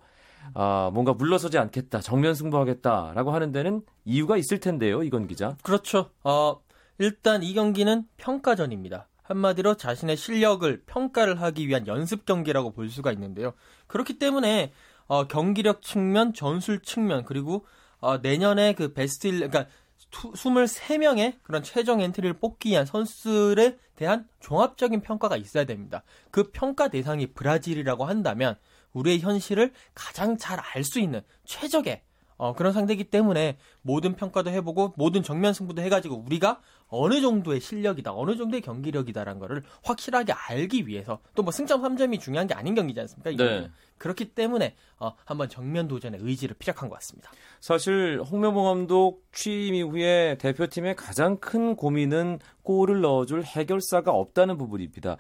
아, 0.54 0.92
뭔가 0.94 1.14
물러서지 1.14 1.58
않겠다, 1.58 2.02
정면 2.02 2.36
승부하겠다라고 2.36 3.32
하는 3.32 3.52
데는 3.52 3.82
이유가 4.06 4.38
있을 4.38 4.60
텐데요, 4.60 5.02
이건 5.04 5.28
기자. 5.28 5.58
그렇죠. 5.64 6.12
어, 6.24 6.60
일단 7.00 7.42
이 7.44 7.54
경기는 7.54 8.04
평가전입니다. 8.18 9.08
한마디로 9.26 9.76
자신의 9.76 10.18
실력을 10.18 10.84
평가를 10.86 11.42
하기 11.42 11.68
위한 11.68 11.88
연습 11.88 12.26
경기라고 12.26 12.72
볼 12.72 12.90
수가 12.90 13.12
있는데요. 13.12 13.54
그렇기 13.88 14.20
때문에 14.20 14.72
어, 15.08 15.28
경기력 15.28 15.82
측면, 15.82 16.34
전술 16.34 16.82
측면 16.82 17.26
그리고 17.26 17.66
어, 18.00 18.18
내년에 18.18 18.74
그 18.74 18.94
베스트 18.94 19.28
1, 19.28 19.50
그러니까 19.50 19.68
23명의 20.12 21.36
그런 21.44 21.64
최종 21.64 22.02
엔트리를 22.02 22.40
뽑기 22.40 22.70
위한 22.70 22.86
선수들에 22.86 23.78
대한 23.96 24.28
종합적인 24.40 25.02
평가가 25.02 25.38
있어야 25.38 25.66
됩니다. 25.66 26.04
그 26.32 26.52
평가 26.52 26.88
대상이 26.88 27.28
브라질이라고 27.28 28.06
한다면 28.06 28.58
우리의 28.94 29.20
현실을 29.20 29.74
가장 29.94 30.38
잘 30.38 30.60
알 30.60 30.84
수 30.84 31.00
있는 31.00 31.22
최적의 31.46 32.04
어, 32.38 32.54
그런 32.54 32.74
상대이기 32.74 33.06
때문에 33.06 33.58
모든 33.82 34.16
평가도 34.16 34.50
해보고 34.50 34.94
모든 34.98 35.24
정면 35.24 35.54
승부도 35.54 35.82
해가지고 35.82 36.24
우리가 36.26 36.60
어느 36.88 37.22
정도의 37.22 37.60
실력이다, 37.62 38.14
어느 38.14 38.36
정도의 38.36 38.62
경기력이다라는 38.62 39.40
거를 39.40 39.64
확실하게 39.84 40.34
알기 40.34 40.88
위해서 40.88 41.20
또 41.34 41.46
뭐 41.46 41.52
승점 41.52 41.82
3점이 41.84 42.20
중요한 42.20 42.48
게 42.48 42.54
아닌 42.56 42.74
경기지 42.76 43.00
않습니까? 43.02 43.32
네. 43.32 43.70
그렇기 43.98 44.34
때문에 44.34 44.76
어, 45.00 45.14
한번 45.24 45.48
정면 45.48 45.88
도전의 45.88 46.20
의지를 46.24 46.56
피력한 46.60 46.90
것 46.90 46.96
같습니다. 46.96 47.32
사실 47.62 48.20
홍명보 48.30 48.64
감독 48.64 49.24
취임 49.32 49.74
이후에 49.76 50.38
대표팀의 50.40 50.96
가장 50.96 51.38
큰 51.38 51.76
고민은 51.76 52.40
골을 52.64 53.02
넣어줄 53.02 53.44
해결사가 53.44 54.12
없다는 54.12 54.58
부분입니다. 54.58 55.18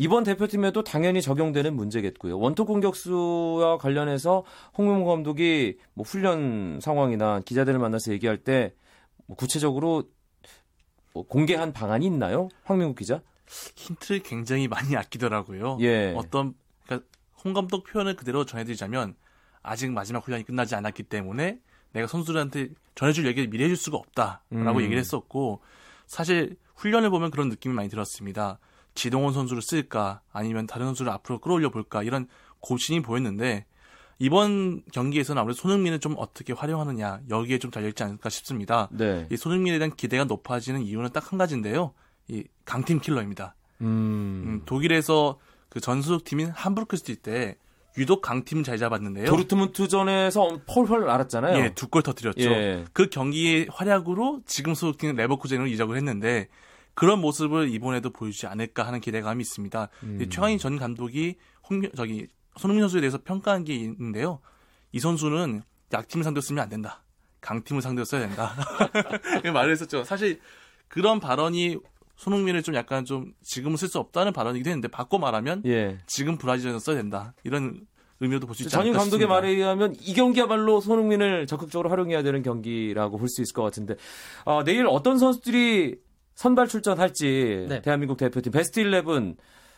이번 0.00 0.24
대표팀에도 0.24 0.82
당연히 0.82 1.20
적용되는 1.20 1.74
문제겠고요. 1.74 2.38
원톱 2.38 2.66
공격수와 2.66 3.78
관련해서 3.78 4.44
홍명보 4.76 5.04
감독이 5.06 5.78
뭐 5.94 6.04
훈련 6.04 6.78
상황이나 6.80 7.40
기자들을 7.40 7.78
만나서 7.78 8.12
얘기할 8.12 8.38
때 8.38 8.74
뭐 9.30 9.36
구체적으로 9.36 10.10
뭐 11.12 11.24
공개한 11.24 11.72
방안이 11.72 12.04
있나요? 12.04 12.48
황민국 12.64 12.96
기자? 12.96 13.22
힌트를 13.76 14.24
굉장히 14.24 14.66
많이 14.66 14.96
아끼더라고요. 14.96 15.78
예. 15.82 16.12
어떤 16.16 16.54
그러니까 16.84 17.08
홍 17.44 17.52
감독 17.52 17.84
표현을 17.84 18.16
그대로 18.16 18.44
전해드리자면 18.44 19.14
아직 19.62 19.92
마지막 19.92 20.26
훈련이 20.26 20.42
끝나지 20.42 20.74
않았기 20.74 21.04
때문에 21.04 21.60
내가 21.92 22.08
선수들한테 22.08 22.70
전해줄 22.96 23.24
얘기를 23.28 23.48
미리 23.48 23.62
해줄 23.62 23.76
수가 23.76 23.98
없다라고 23.98 24.40
음. 24.52 24.80
얘기를 24.80 24.98
했었고 24.98 25.60
사실 26.06 26.56
훈련을 26.74 27.10
보면 27.10 27.30
그런 27.30 27.50
느낌이 27.50 27.72
많이 27.72 27.88
들었습니다. 27.88 28.58
지동원 29.00 29.32
선수를 29.32 29.62
쓸까 29.62 30.20
아니면 30.30 30.66
다른 30.66 30.84
선수를 30.88 31.10
앞으로 31.12 31.38
끌어올려 31.38 31.70
볼까 31.70 32.02
이런 32.02 32.28
고민이 32.60 33.00
보였는데 33.00 33.64
이번 34.18 34.82
경기에서는 34.92 35.40
아무래도 35.40 35.58
손흥민을 35.58 36.00
좀 36.00 36.14
어떻게 36.18 36.52
활용하느냐 36.52 37.20
여기에 37.30 37.58
좀 37.60 37.70
달려있지 37.70 38.02
않을까 38.02 38.28
싶습니다. 38.28 38.90
네. 38.92 39.26
이 39.32 39.36
손흥민에 39.38 39.78
대한 39.78 39.96
기대가 39.96 40.24
높아지는 40.24 40.82
이유는 40.82 41.12
딱 41.14 41.32
한 41.32 41.38
가지인데요. 41.38 41.94
이 42.28 42.44
강팀 42.66 43.00
킬러입니다. 43.00 43.54
음. 43.80 43.86
음, 43.86 44.62
독일에서 44.66 45.38
그 45.70 45.80
전속 45.80 46.24
팀인 46.24 46.50
함부르크스틸 46.50 47.16
때 47.16 47.56
유독 47.96 48.20
강팀 48.20 48.62
잘 48.64 48.76
잡았는데요. 48.76 49.24
도르트문트전에서 49.24 50.60
펄펄 50.66 51.08
알았잖아요. 51.08 51.64
예, 51.64 51.74
두 51.74 51.86
골 51.88 52.02
터뜨렸죠. 52.02 52.50
예. 52.50 52.84
그 52.92 53.08
경기의 53.08 53.68
활약으로 53.72 54.42
지금 54.44 54.74
소속팀 54.74 55.16
레버쿠젠으로 55.16 55.66
이적을 55.68 55.96
했는데 55.96 56.48
그런 57.00 57.18
모습을 57.22 57.70
이번에도 57.70 58.10
보여주지 58.10 58.46
않을까 58.46 58.86
하는 58.86 59.00
기대감이 59.00 59.40
있습니다. 59.40 59.88
음. 60.02 60.26
최강희 60.28 60.58
전 60.58 60.76
감독이 60.76 61.36
홍, 61.70 61.80
저기 61.96 62.26
손흥민 62.58 62.82
선수에 62.82 63.00
대해서 63.00 63.16
평가한 63.24 63.64
게 63.64 63.74
있는데요. 63.74 64.40
이 64.92 65.00
선수는 65.00 65.62
약팀을 65.94 66.24
상대로 66.24 66.42
쓰면 66.42 66.62
안 66.62 66.68
된다. 66.68 67.02
강팀을 67.40 67.80
상대로 67.80 68.04
써야 68.04 68.20
된다. 68.20 68.54
말을 69.50 69.72
했었죠. 69.72 70.04
사실 70.04 70.40
그런 70.88 71.20
발언이 71.20 71.78
손흥민을 72.16 72.62
좀 72.62 72.74
약간 72.74 73.06
좀 73.06 73.32
지금은 73.44 73.78
쓸 73.78 73.88
수 73.88 73.98
없다는 73.98 74.34
발언이기도 74.34 74.68
했는데 74.68 74.88
바꿔 74.88 75.18
말하면 75.18 75.62
예. 75.64 75.96
지금 76.06 76.36
브라질에서 76.36 76.80
써야 76.80 76.96
된다. 76.96 77.32
이런 77.44 77.86
의미로도 78.20 78.46
볼 78.46 78.54
수 78.54 78.64
있지 78.64 78.76
않을까 78.76 78.98
감독의. 78.98 79.26
말에 79.26 79.48
의하면 79.48 79.96
이 80.02 80.12
경기야말로 80.12 80.82
손흥민을 80.82 81.46
적극적으로 81.46 81.88
활용해야 81.88 82.22
되는 82.22 82.42
경기라고 82.42 83.16
볼 83.16 83.26
수 83.30 83.40
있을 83.40 83.54
것 83.54 83.62
같은데 83.62 83.94
아, 84.44 84.62
내일 84.66 84.86
어떤 84.86 85.16
선수들이 85.16 86.09
선발 86.40 86.68
출전할지 86.68 87.66
네. 87.68 87.82
대한민국 87.82 88.16
대표팀 88.16 88.50
베스트 88.50 88.80
11 88.80 89.36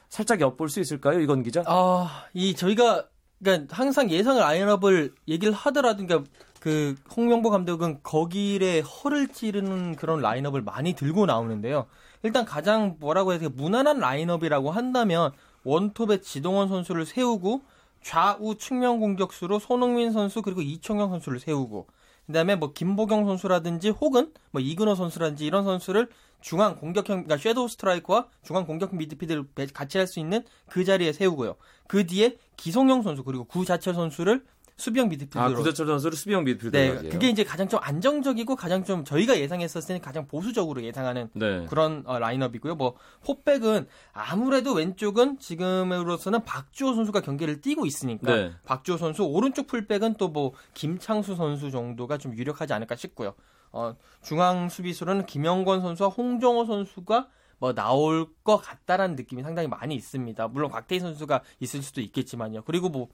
살짝 0.08 0.40
엿볼 0.40 0.68
수 0.68 0.78
있을까요? 0.78 1.18
이건 1.18 1.42
기자? 1.42 1.64
아, 1.66 2.26
이 2.34 2.54
저희가 2.54 3.08
그러니까 3.42 3.76
항상 3.76 4.08
예상을 4.08 4.40
라인업을 4.40 5.12
얘기를 5.26 5.52
하더라도 5.52 6.06
그러니까 6.06 6.30
그 6.60 6.94
홍명보 7.16 7.50
감독은 7.50 8.04
거기에 8.04 8.78
허를 8.78 9.26
찌르는 9.26 9.96
그런 9.96 10.20
라인업을 10.20 10.62
많이 10.62 10.92
들고 10.92 11.26
나오는데요. 11.26 11.86
일단 12.22 12.44
가장 12.44 12.94
뭐라고 13.00 13.32
해야 13.32 13.40
되나 13.40 13.50
무난한 13.56 13.98
라인업이라고 13.98 14.70
한다면 14.70 15.32
원톱에 15.64 16.20
지동원 16.20 16.68
선수를 16.68 17.06
세우고 17.06 17.62
좌우 18.04 18.54
측면 18.54 19.00
공격수로 19.00 19.58
손흥민 19.58 20.12
선수 20.12 20.42
그리고 20.42 20.62
이청용 20.62 21.10
선수를 21.10 21.40
세우고 21.40 21.88
그다음에 22.26 22.56
뭐 22.56 22.72
김보경 22.72 23.26
선수라든지 23.26 23.90
혹은 23.90 24.32
뭐 24.50 24.60
이근호 24.60 24.94
선수라든지 24.94 25.44
이런 25.46 25.64
선수를 25.64 26.08
중앙 26.40 26.76
공격형 26.76 27.24
그러니까 27.24 27.36
섀도우 27.36 27.68
스트라이커와 27.68 28.28
중앙 28.42 28.66
공격 28.66 28.94
미드필드를 28.96 29.44
배- 29.54 29.66
같이 29.66 29.98
할 29.98 30.06
수 30.06 30.18
있는 30.20 30.42
그 30.68 30.84
자리에 30.84 31.12
세우고요. 31.12 31.56
그 31.86 32.06
뒤에 32.06 32.36
기성용 32.56 33.02
선수 33.02 33.22
그리고 33.24 33.44
구자철 33.44 33.94
선수를 33.94 34.44
수비형 34.76 35.06
아, 35.06 35.08
미드필드로 35.10 35.54
구자철 35.54 35.86
선수를 35.86 36.16
수비형 36.16 36.44
네, 36.44 36.52
미드필더까지요. 36.54 37.10
그게 37.10 37.28
이제 37.28 37.44
가장 37.44 37.68
좀 37.68 37.78
안정적이고 37.82 38.56
가장 38.56 38.82
좀 38.84 39.04
저희가 39.04 39.38
예상했었을 39.38 39.86
때는 39.86 40.00
가장 40.00 40.26
보수적으로 40.26 40.82
예상하는 40.82 41.28
네. 41.34 41.66
그런 41.66 42.02
어, 42.06 42.18
라인업이고요. 42.18 42.74
뭐 42.74 42.96
포백은 43.24 43.86
아무래도 44.12 44.72
왼쪽은 44.72 45.38
지금으로서는 45.38 46.44
박주호 46.44 46.94
선수가 46.94 47.20
경기를 47.20 47.60
뛰고 47.60 47.86
있으니까 47.86 48.34
네. 48.34 48.52
박주호 48.64 48.96
선수 48.98 49.22
오른쪽 49.24 49.66
풀백은 49.68 50.14
또 50.14 50.32
뭐 50.32 50.52
김창수 50.72 51.36
선수 51.36 51.70
정도가 51.70 52.16
좀 52.16 52.34
유력하지 52.34 52.72
않을까 52.72 52.96
싶고요. 52.96 53.34
어, 53.70 53.94
중앙 54.22 54.68
수비수로는 54.70 55.26
김영권 55.26 55.82
선수와 55.82 56.08
홍정호 56.08 56.64
선수가 56.64 57.28
뭐 57.58 57.72
나올 57.74 58.26
것 58.42 58.56
같다라는 58.56 59.14
느낌이 59.14 59.42
상당히 59.42 59.68
많이 59.68 59.94
있습니다. 59.94 60.48
물론 60.48 60.70
곽태희 60.70 60.98
선수가 61.00 61.42
있을 61.60 61.82
수도 61.82 62.00
있겠지만요. 62.00 62.62
그리고 62.62 62.88
뭐 62.88 63.08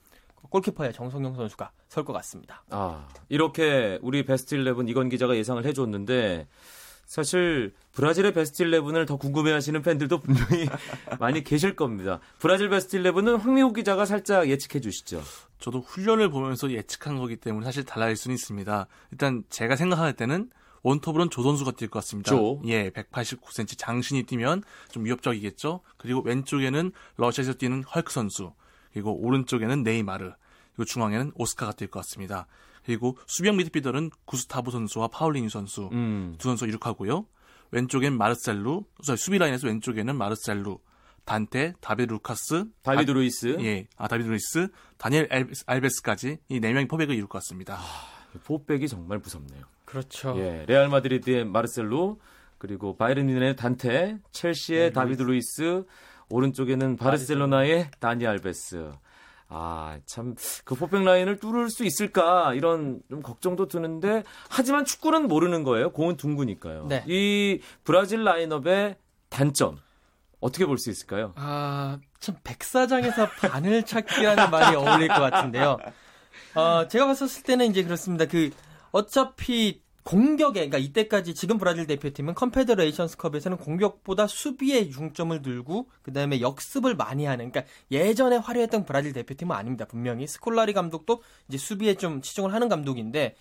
골키퍼에 0.51 0.93
정성용 0.93 1.35
선수가 1.35 1.71
설 1.89 2.05
것 2.05 2.13
같습니다. 2.15 2.63
아, 2.71 3.07
이렇게 3.29 3.99
우리 4.03 4.25
베스트 4.25 4.55
11 4.55 4.89
이건 4.89 5.09
기자가 5.09 5.37
예상을 5.37 5.65
해줬는데 5.65 6.47
사실 7.07 7.73
브라질의 7.93 8.35
베스트 8.35 8.63
11을 8.65 9.07
더 9.07 9.17
궁금해하시는 9.17 9.81
팬들도 9.83 10.21
분명히 10.21 10.69
많이 11.19 11.43
계실 11.43 11.75
겁니다. 11.75 12.21
브라질 12.39 12.69
베스트 12.69 12.99
11은 12.99 13.39
황미호 13.39 13.73
기자가 13.73 14.05
살짝 14.05 14.49
예측해 14.49 14.81
주시죠. 14.81 15.23
저도 15.59 15.81
훈련을 15.81 16.29
보면서 16.31 16.71
예측한 16.71 17.17
거기 17.17 17.37
때문에 17.37 17.65
사실 17.65 17.85
달라질 17.85 18.17
수는 18.17 18.35
있습니다. 18.35 18.87
일단 19.13 19.43
제가 19.49 19.77
생각할 19.77 20.13
때는 20.15 20.51
원톱으로는 20.83 21.31
조 21.31 21.43
선수가 21.43 21.73
뛸 21.73 21.89
것 21.89 21.99
같습니다. 22.01 22.31
조. 22.31 22.61
예, 22.67 22.91
189cm 22.91 23.77
장신이 23.79 24.25
뛰면 24.25 24.63
좀 24.91 25.05
위협적이겠죠. 25.07 25.81
그리고 25.97 26.21
왼쪽에는 26.21 26.93
러시아에서 27.17 27.55
뛰는 27.55 27.83
헐크 27.85 28.13
선수, 28.13 28.53
그리고 28.99 29.15
오른쪽에는 29.17 29.85
네이마르, 29.85 30.33
그리고 30.75 30.85
중앙에는 30.85 31.31
오스카가 31.37 31.73
뛸 31.73 31.87
것 31.89 32.01
같습니다. 32.01 32.49
그리고 32.85 33.17
수비형 33.29 33.57
미드필더는 33.59 34.11
구스타보 34.25 34.73
선수와 34.73 35.07
파울리니 35.09 35.49
선수 35.51 35.89
음. 35.93 36.35
두 36.39 36.49
선수 36.49 36.67
이룩하고요. 36.67 37.27
왼쪽엔 37.71 38.17
마르셀루, 38.19 38.85
수비 39.17 39.39
라인에서 39.39 39.69
왼쪽에는 39.69 40.17
마르셀루, 40.17 40.81
단테, 41.25 41.75
다비드 41.81 42.11
루카스, 42.13 42.65
다비드 42.83 43.07
다- 43.07 43.13
루이스. 43.13 43.57
예, 43.61 43.87
아 43.97 44.09
다비드 44.09 44.27
루이스, 44.29 44.69
다니엘 44.97 45.29
알베스, 45.31 45.63
알베스까지 45.67 46.39
이 46.49 46.61
네 46.61 46.73
명이 46.73 46.89
포백을 46.89 47.15
이룰 47.15 47.29
것 47.29 47.39
같습니다. 47.39 47.79
포백이 48.45 48.89
정말 48.89 49.19
무섭네요. 49.19 49.63
그렇죠. 49.85 50.35
예, 50.39 50.65
레알 50.67 50.89
마드리드의 50.89 51.45
마르셀로 51.45 52.19
그리고 52.57 52.97
바이른 52.97 53.27
뮌헨의 53.27 53.55
단테, 53.55 54.19
첼시의 54.33 54.93
다비드 54.93 55.23
루이스, 55.23 55.85
오른쪽에는 56.31 56.97
바르셀로나의 56.97 57.91
다니 58.01 58.27
알베스. 58.27 58.91
아, 59.51 59.99
참, 60.05 60.35
그 60.65 60.75
포백 60.75 61.03
라인을 61.05 61.39
뚫을 61.39 61.71
수 61.71 61.85
있을까, 61.87 62.53
이런 62.53 63.01
좀 63.09 63.23
걱정도 63.23 63.67
드는데, 63.67 64.23
하지만 64.51 64.85
축구는 64.85 65.27
모르는 65.27 65.63
거예요. 65.65 65.91
공은 65.93 66.19
둥그니까요. 66.19 66.87
네. 66.87 67.03
이 67.07 67.61
브라질 67.85 68.25
라인업의 68.25 68.97
단점, 69.31 69.79
어떻게 70.41 70.67
볼 70.67 70.77
수 70.77 70.91
있을까요? 70.91 71.33
아, 71.37 71.99
참 72.21 72.37
백사장에서 72.45 73.27
바늘 73.41 73.83
찾기라는 73.85 74.51
말이 74.53 74.77
어울릴 74.77 75.09
것 75.09 75.15
같은데요. 75.19 75.79
어, 76.55 76.87
제가 76.89 77.07
봤었을 77.07 77.43
때는 77.43 77.67
이제 77.67 77.83
그렇습니다. 77.85 78.27
그 78.27 78.51
어차피 78.93 79.81
공격에 80.09 80.67
그러니까 80.67 80.79
이때까지 80.79 81.35
지금 81.35 81.59
브라질 81.59 81.87
대표팀은 81.87 82.33
컨페더레이션스컵에서는 82.33 83.59
공격보다 83.59 84.27
수비에 84.27 84.89
중점을 84.89 85.43
두고 85.43 85.91
그다음에 86.01 86.41
역습을 86.41 86.95
많이 86.95 87.27
하는 87.27 87.51
그러니까 87.51 87.71
예전에 87.91 88.39
화려했던 88.39 88.87
브라질 88.87 89.13
대표팀은 89.13 89.55
아닙니다. 89.55 89.85
분명히 89.85 90.27
스콜라리 90.27 90.73
감독도 90.73 91.23
이제 91.49 91.59
수비에 91.59 91.97
좀 91.97 92.23
치중을 92.23 92.55
하는 92.55 92.71
감독인데 92.71 93.37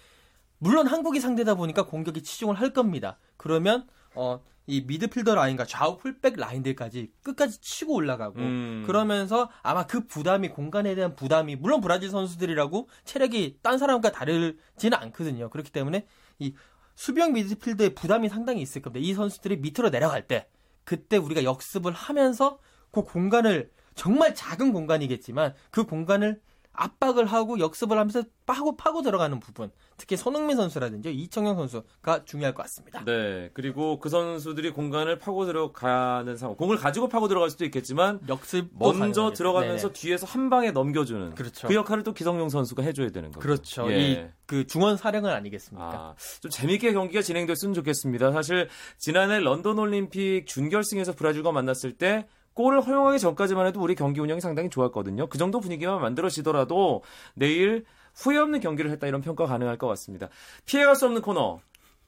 물론 0.58 0.88
한국이 0.88 1.22
상대다 1.22 1.56
보니까 1.56 1.86
공격에 1.86 2.22
치중을 2.22 2.56
할 2.56 2.74
겁니다. 2.74 3.18
그러면 3.38 3.88
어, 4.14 4.42
이 4.66 4.82
미드필더 4.82 5.36
라인과 5.36 5.64
좌우 5.64 5.98
풀백 5.98 6.36
라인들까지 6.36 7.14
끝까지 7.24 7.62
치고 7.62 7.94
올라가고 7.94 8.40
음. 8.40 8.84
그러면서 8.86 9.50
아마 9.64 9.88
그 9.88 10.06
부담이 10.06 10.50
공간에 10.50 10.96
대한 10.96 11.16
부담이 11.16 11.56
물론 11.56 11.80
브라질 11.80 12.10
선수들이라고 12.10 12.90
체력이 13.06 13.60
딴 13.62 13.78
사람과 13.78 14.12
다르지는 14.12 14.98
않거든요. 14.98 15.50
그렇기 15.50 15.72
때문에 15.72 16.06
이 16.40 16.54
수비형 16.96 17.34
미드필더의 17.34 17.96
부담이 17.96 18.30
상당히 18.30 18.62
있을 18.62 18.82
겁니다. 18.82 19.06
이 19.06 19.14
선수들이 19.14 19.58
밑으로 19.58 19.92
내려갈 19.92 20.28
때 20.28 20.48
그때 20.84 21.18
우리가 21.18 21.44
역습을 21.44 21.92
하면서 21.92 22.60
그 22.92 23.04
공간을 23.04 23.72
정말 23.96 24.34
작은 24.34 24.74
공간이겠지만 24.74 25.54
그 25.70 25.86
공간을 25.86 26.42
압박을 26.78 27.26
하고 27.26 27.60
역습을 27.60 27.98
하면서 27.98 28.24
파고 28.46 28.78
파고 28.78 29.02
들어가는 29.02 29.40
부분 29.40 29.72
특히 29.98 30.16
손흥민 30.16 30.56
선수라든지 30.56 31.14
이청용 31.14 31.56
선수가 31.56 32.26
중요할 32.26 32.54
것 32.54 32.64
같습니다. 32.64 33.04
네, 33.04 33.50
그리고 33.54 34.00
그 34.00 34.10
선수들이 34.10 34.72
공간을 34.72 35.20
파고 35.20 35.46
들어가는 35.46 36.38
상황, 36.38 36.56
공을 36.56 36.78
가지고 36.78 37.10
파고 37.10 37.28
들어갈 37.28 37.50
수도 37.50 37.66
있겠지만, 37.66 38.20
역습 38.30 38.70
먼저 38.78 39.32
들어가면서 39.32 39.92
뒤에서 39.92 40.28
한 40.28 40.50
방에 40.50 40.72
넘겨주는 40.72 41.34
그렇죠. 41.36 41.68
그 41.68 41.74
역할을 41.74 42.04
또 42.04 42.14
기성용 42.14 42.50
선수가 42.50 42.84
해줘야 42.84 43.10
되는 43.10 43.32
거죠. 43.32 43.40
그렇죠. 43.40 43.92
예. 43.92 44.32
이그 44.46 44.68
중원 44.68 44.98
사령은 44.98 45.32
아니겠습니까? 45.32 45.88
아, 45.88 46.16
좀 46.40 46.52
재밌게 46.52 46.94
경기가 46.94 47.22
진행됐으면 47.22 47.74
좋겠습니다. 47.74 48.32
사실 48.32 48.70
지난해 48.98 49.40
런던 49.40 49.80
올림픽 49.80 50.46
준결승에서 50.46 51.14
브라질과 51.16 51.52
만났을 51.52 51.94
때 51.94 52.28
골을 52.58 52.82
허용하기 52.82 53.20
전까지만 53.20 53.68
해도 53.68 53.80
우리 53.80 53.94
경기 53.94 54.20
운영이 54.20 54.42
상당히 54.42 54.68
좋았거든요. 54.72 55.28
그 55.28 55.38
정도 55.38 55.60
분위기만 55.60 56.02
만들어지더라도 56.02 57.04
내일 57.36 57.86
후회 58.16 58.38
없는 58.40 58.62
경기를 58.62 58.90
했다 58.90 59.06
이런 59.06 59.22
평가 59.22 59.46
가능할 59.46 59.78
것 59.78 59.86
같습니다. 59.90 60.28
피해갈 60.66 60.96
수 60.96 61.06
없는 61.06 61.22
코너 61.22 61.60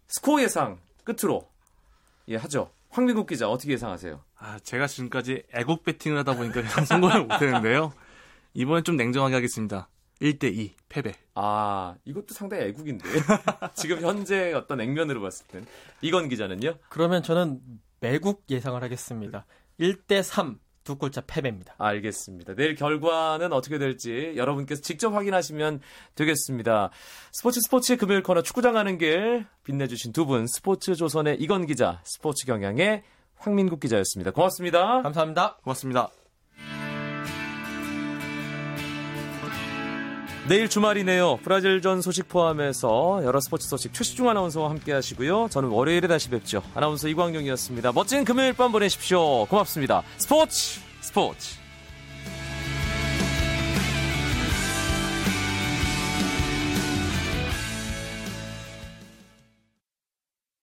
스코어 0.07 0.41
예상 0.41 0.79
끝으로 1.03 1.47
예 2.29 2.35
하죠. 2.35 2.71
황민국 2.89 3.27
기자 3.27 3.47
어떻게 3.47 3.73
예상하세요? 3.73 4.19
아, 4.39 4.57
제가 4.63 4.87
지금까지 4.87 5.43
애국 5.53 5.83
배팅을 5.83 6.17
하다 6.17 6.35
보니까 6.35 6.63
성공을 6.83 7.25
못했는데요. 7.29 7.93
이번엔 8.55 8.83
좀 8.83 8.95
냉정하게 8.95 9.35
하겠습니다. 9.35 9.87
1대2 10.19 10.71
패배. 10.89 11.13
아 11.35 11.93
이것도 12.05 12.33
상당히 12.33 12.63
애국인데 12.63 13.07
지금 13.75 14.01
현재 14.01 14.51
어떤 14.53 14.81
액면으로 14.81 15.21
봤을 15.21 15.45
땐 15.45 15.67
이건 16.01 16.27
기자는요? 16.27 16.73
그러면 16.89 17.21
저는 17.21 17.61
매국 17.99 18.45
예상을 18.49 18.81
하겠습니다. 18.81 19.45
1대 19.79 20.21
3 20.23 20.59
두 20.83 20.97
골차 20.97 21.21
패배입니다. 21.21 21.75
알겠습니다. 21.77 22.55
내일 22.55 22.73
결과는 22.73 23.53
어떻게 23.53 23.77
될지 23.77 24.33
여러분께서 24.35 24.81
직접 24.81 25.13
확인하시면 25.13 25.81
되겠습니다. 26.15 26.89
스포츠 27.31 27.59
스포츠 27.61 27.95
금요일 27.95 28.23
코너 28.23 28.41
축구장 28.41 28.73
가는 28.73 28.97
길 28.97 29.45
빛내주신 29.65 30.13
두 30.13 30.25
분 30.25 30.47
스포츠 30.47 30.95
조선의 30.95 31.37
이건 31.39 31.67
기자, 31.67 32.01
스포츠 32.05 32.47
경향의 32.47 33.03
황민국 33.37 33.79
기자였습니다. 33.79 34.31
고맙습니다. 34.31 35.03
감사합니다. 35.03 35.57
고맙습니다. 35.63 36.18
내일 40.49 40.67
주말이네요. 40.67 41.37
브라질전 41.43 42.01
소식 42.01 42.27
포함해서 42.27 43.21
여러 43.23 43.39
스포츠 43.39 43.67
소식 43.67 43.93
최시중 43.93 44.27
아나운서와 44.29 44.71
함께 44.71 44.91
하시고요. 44.91 45.47
저는 45.51 45.69
월요일에 45.69 46.07
다시 46.07 46.27
뵙죠. 46.31 46.63
아나운서 46.73 47.07
이광용이었습니다. 47.07 47.91
멋진 47.91 48.25
금요일 48.25 48.53
밤 48.53 48.71
보내십시오. 48.71 49.45
고맙습니다. 49.45 50.01
스포츠 50.17 50.79
스포츠 51.01 51.55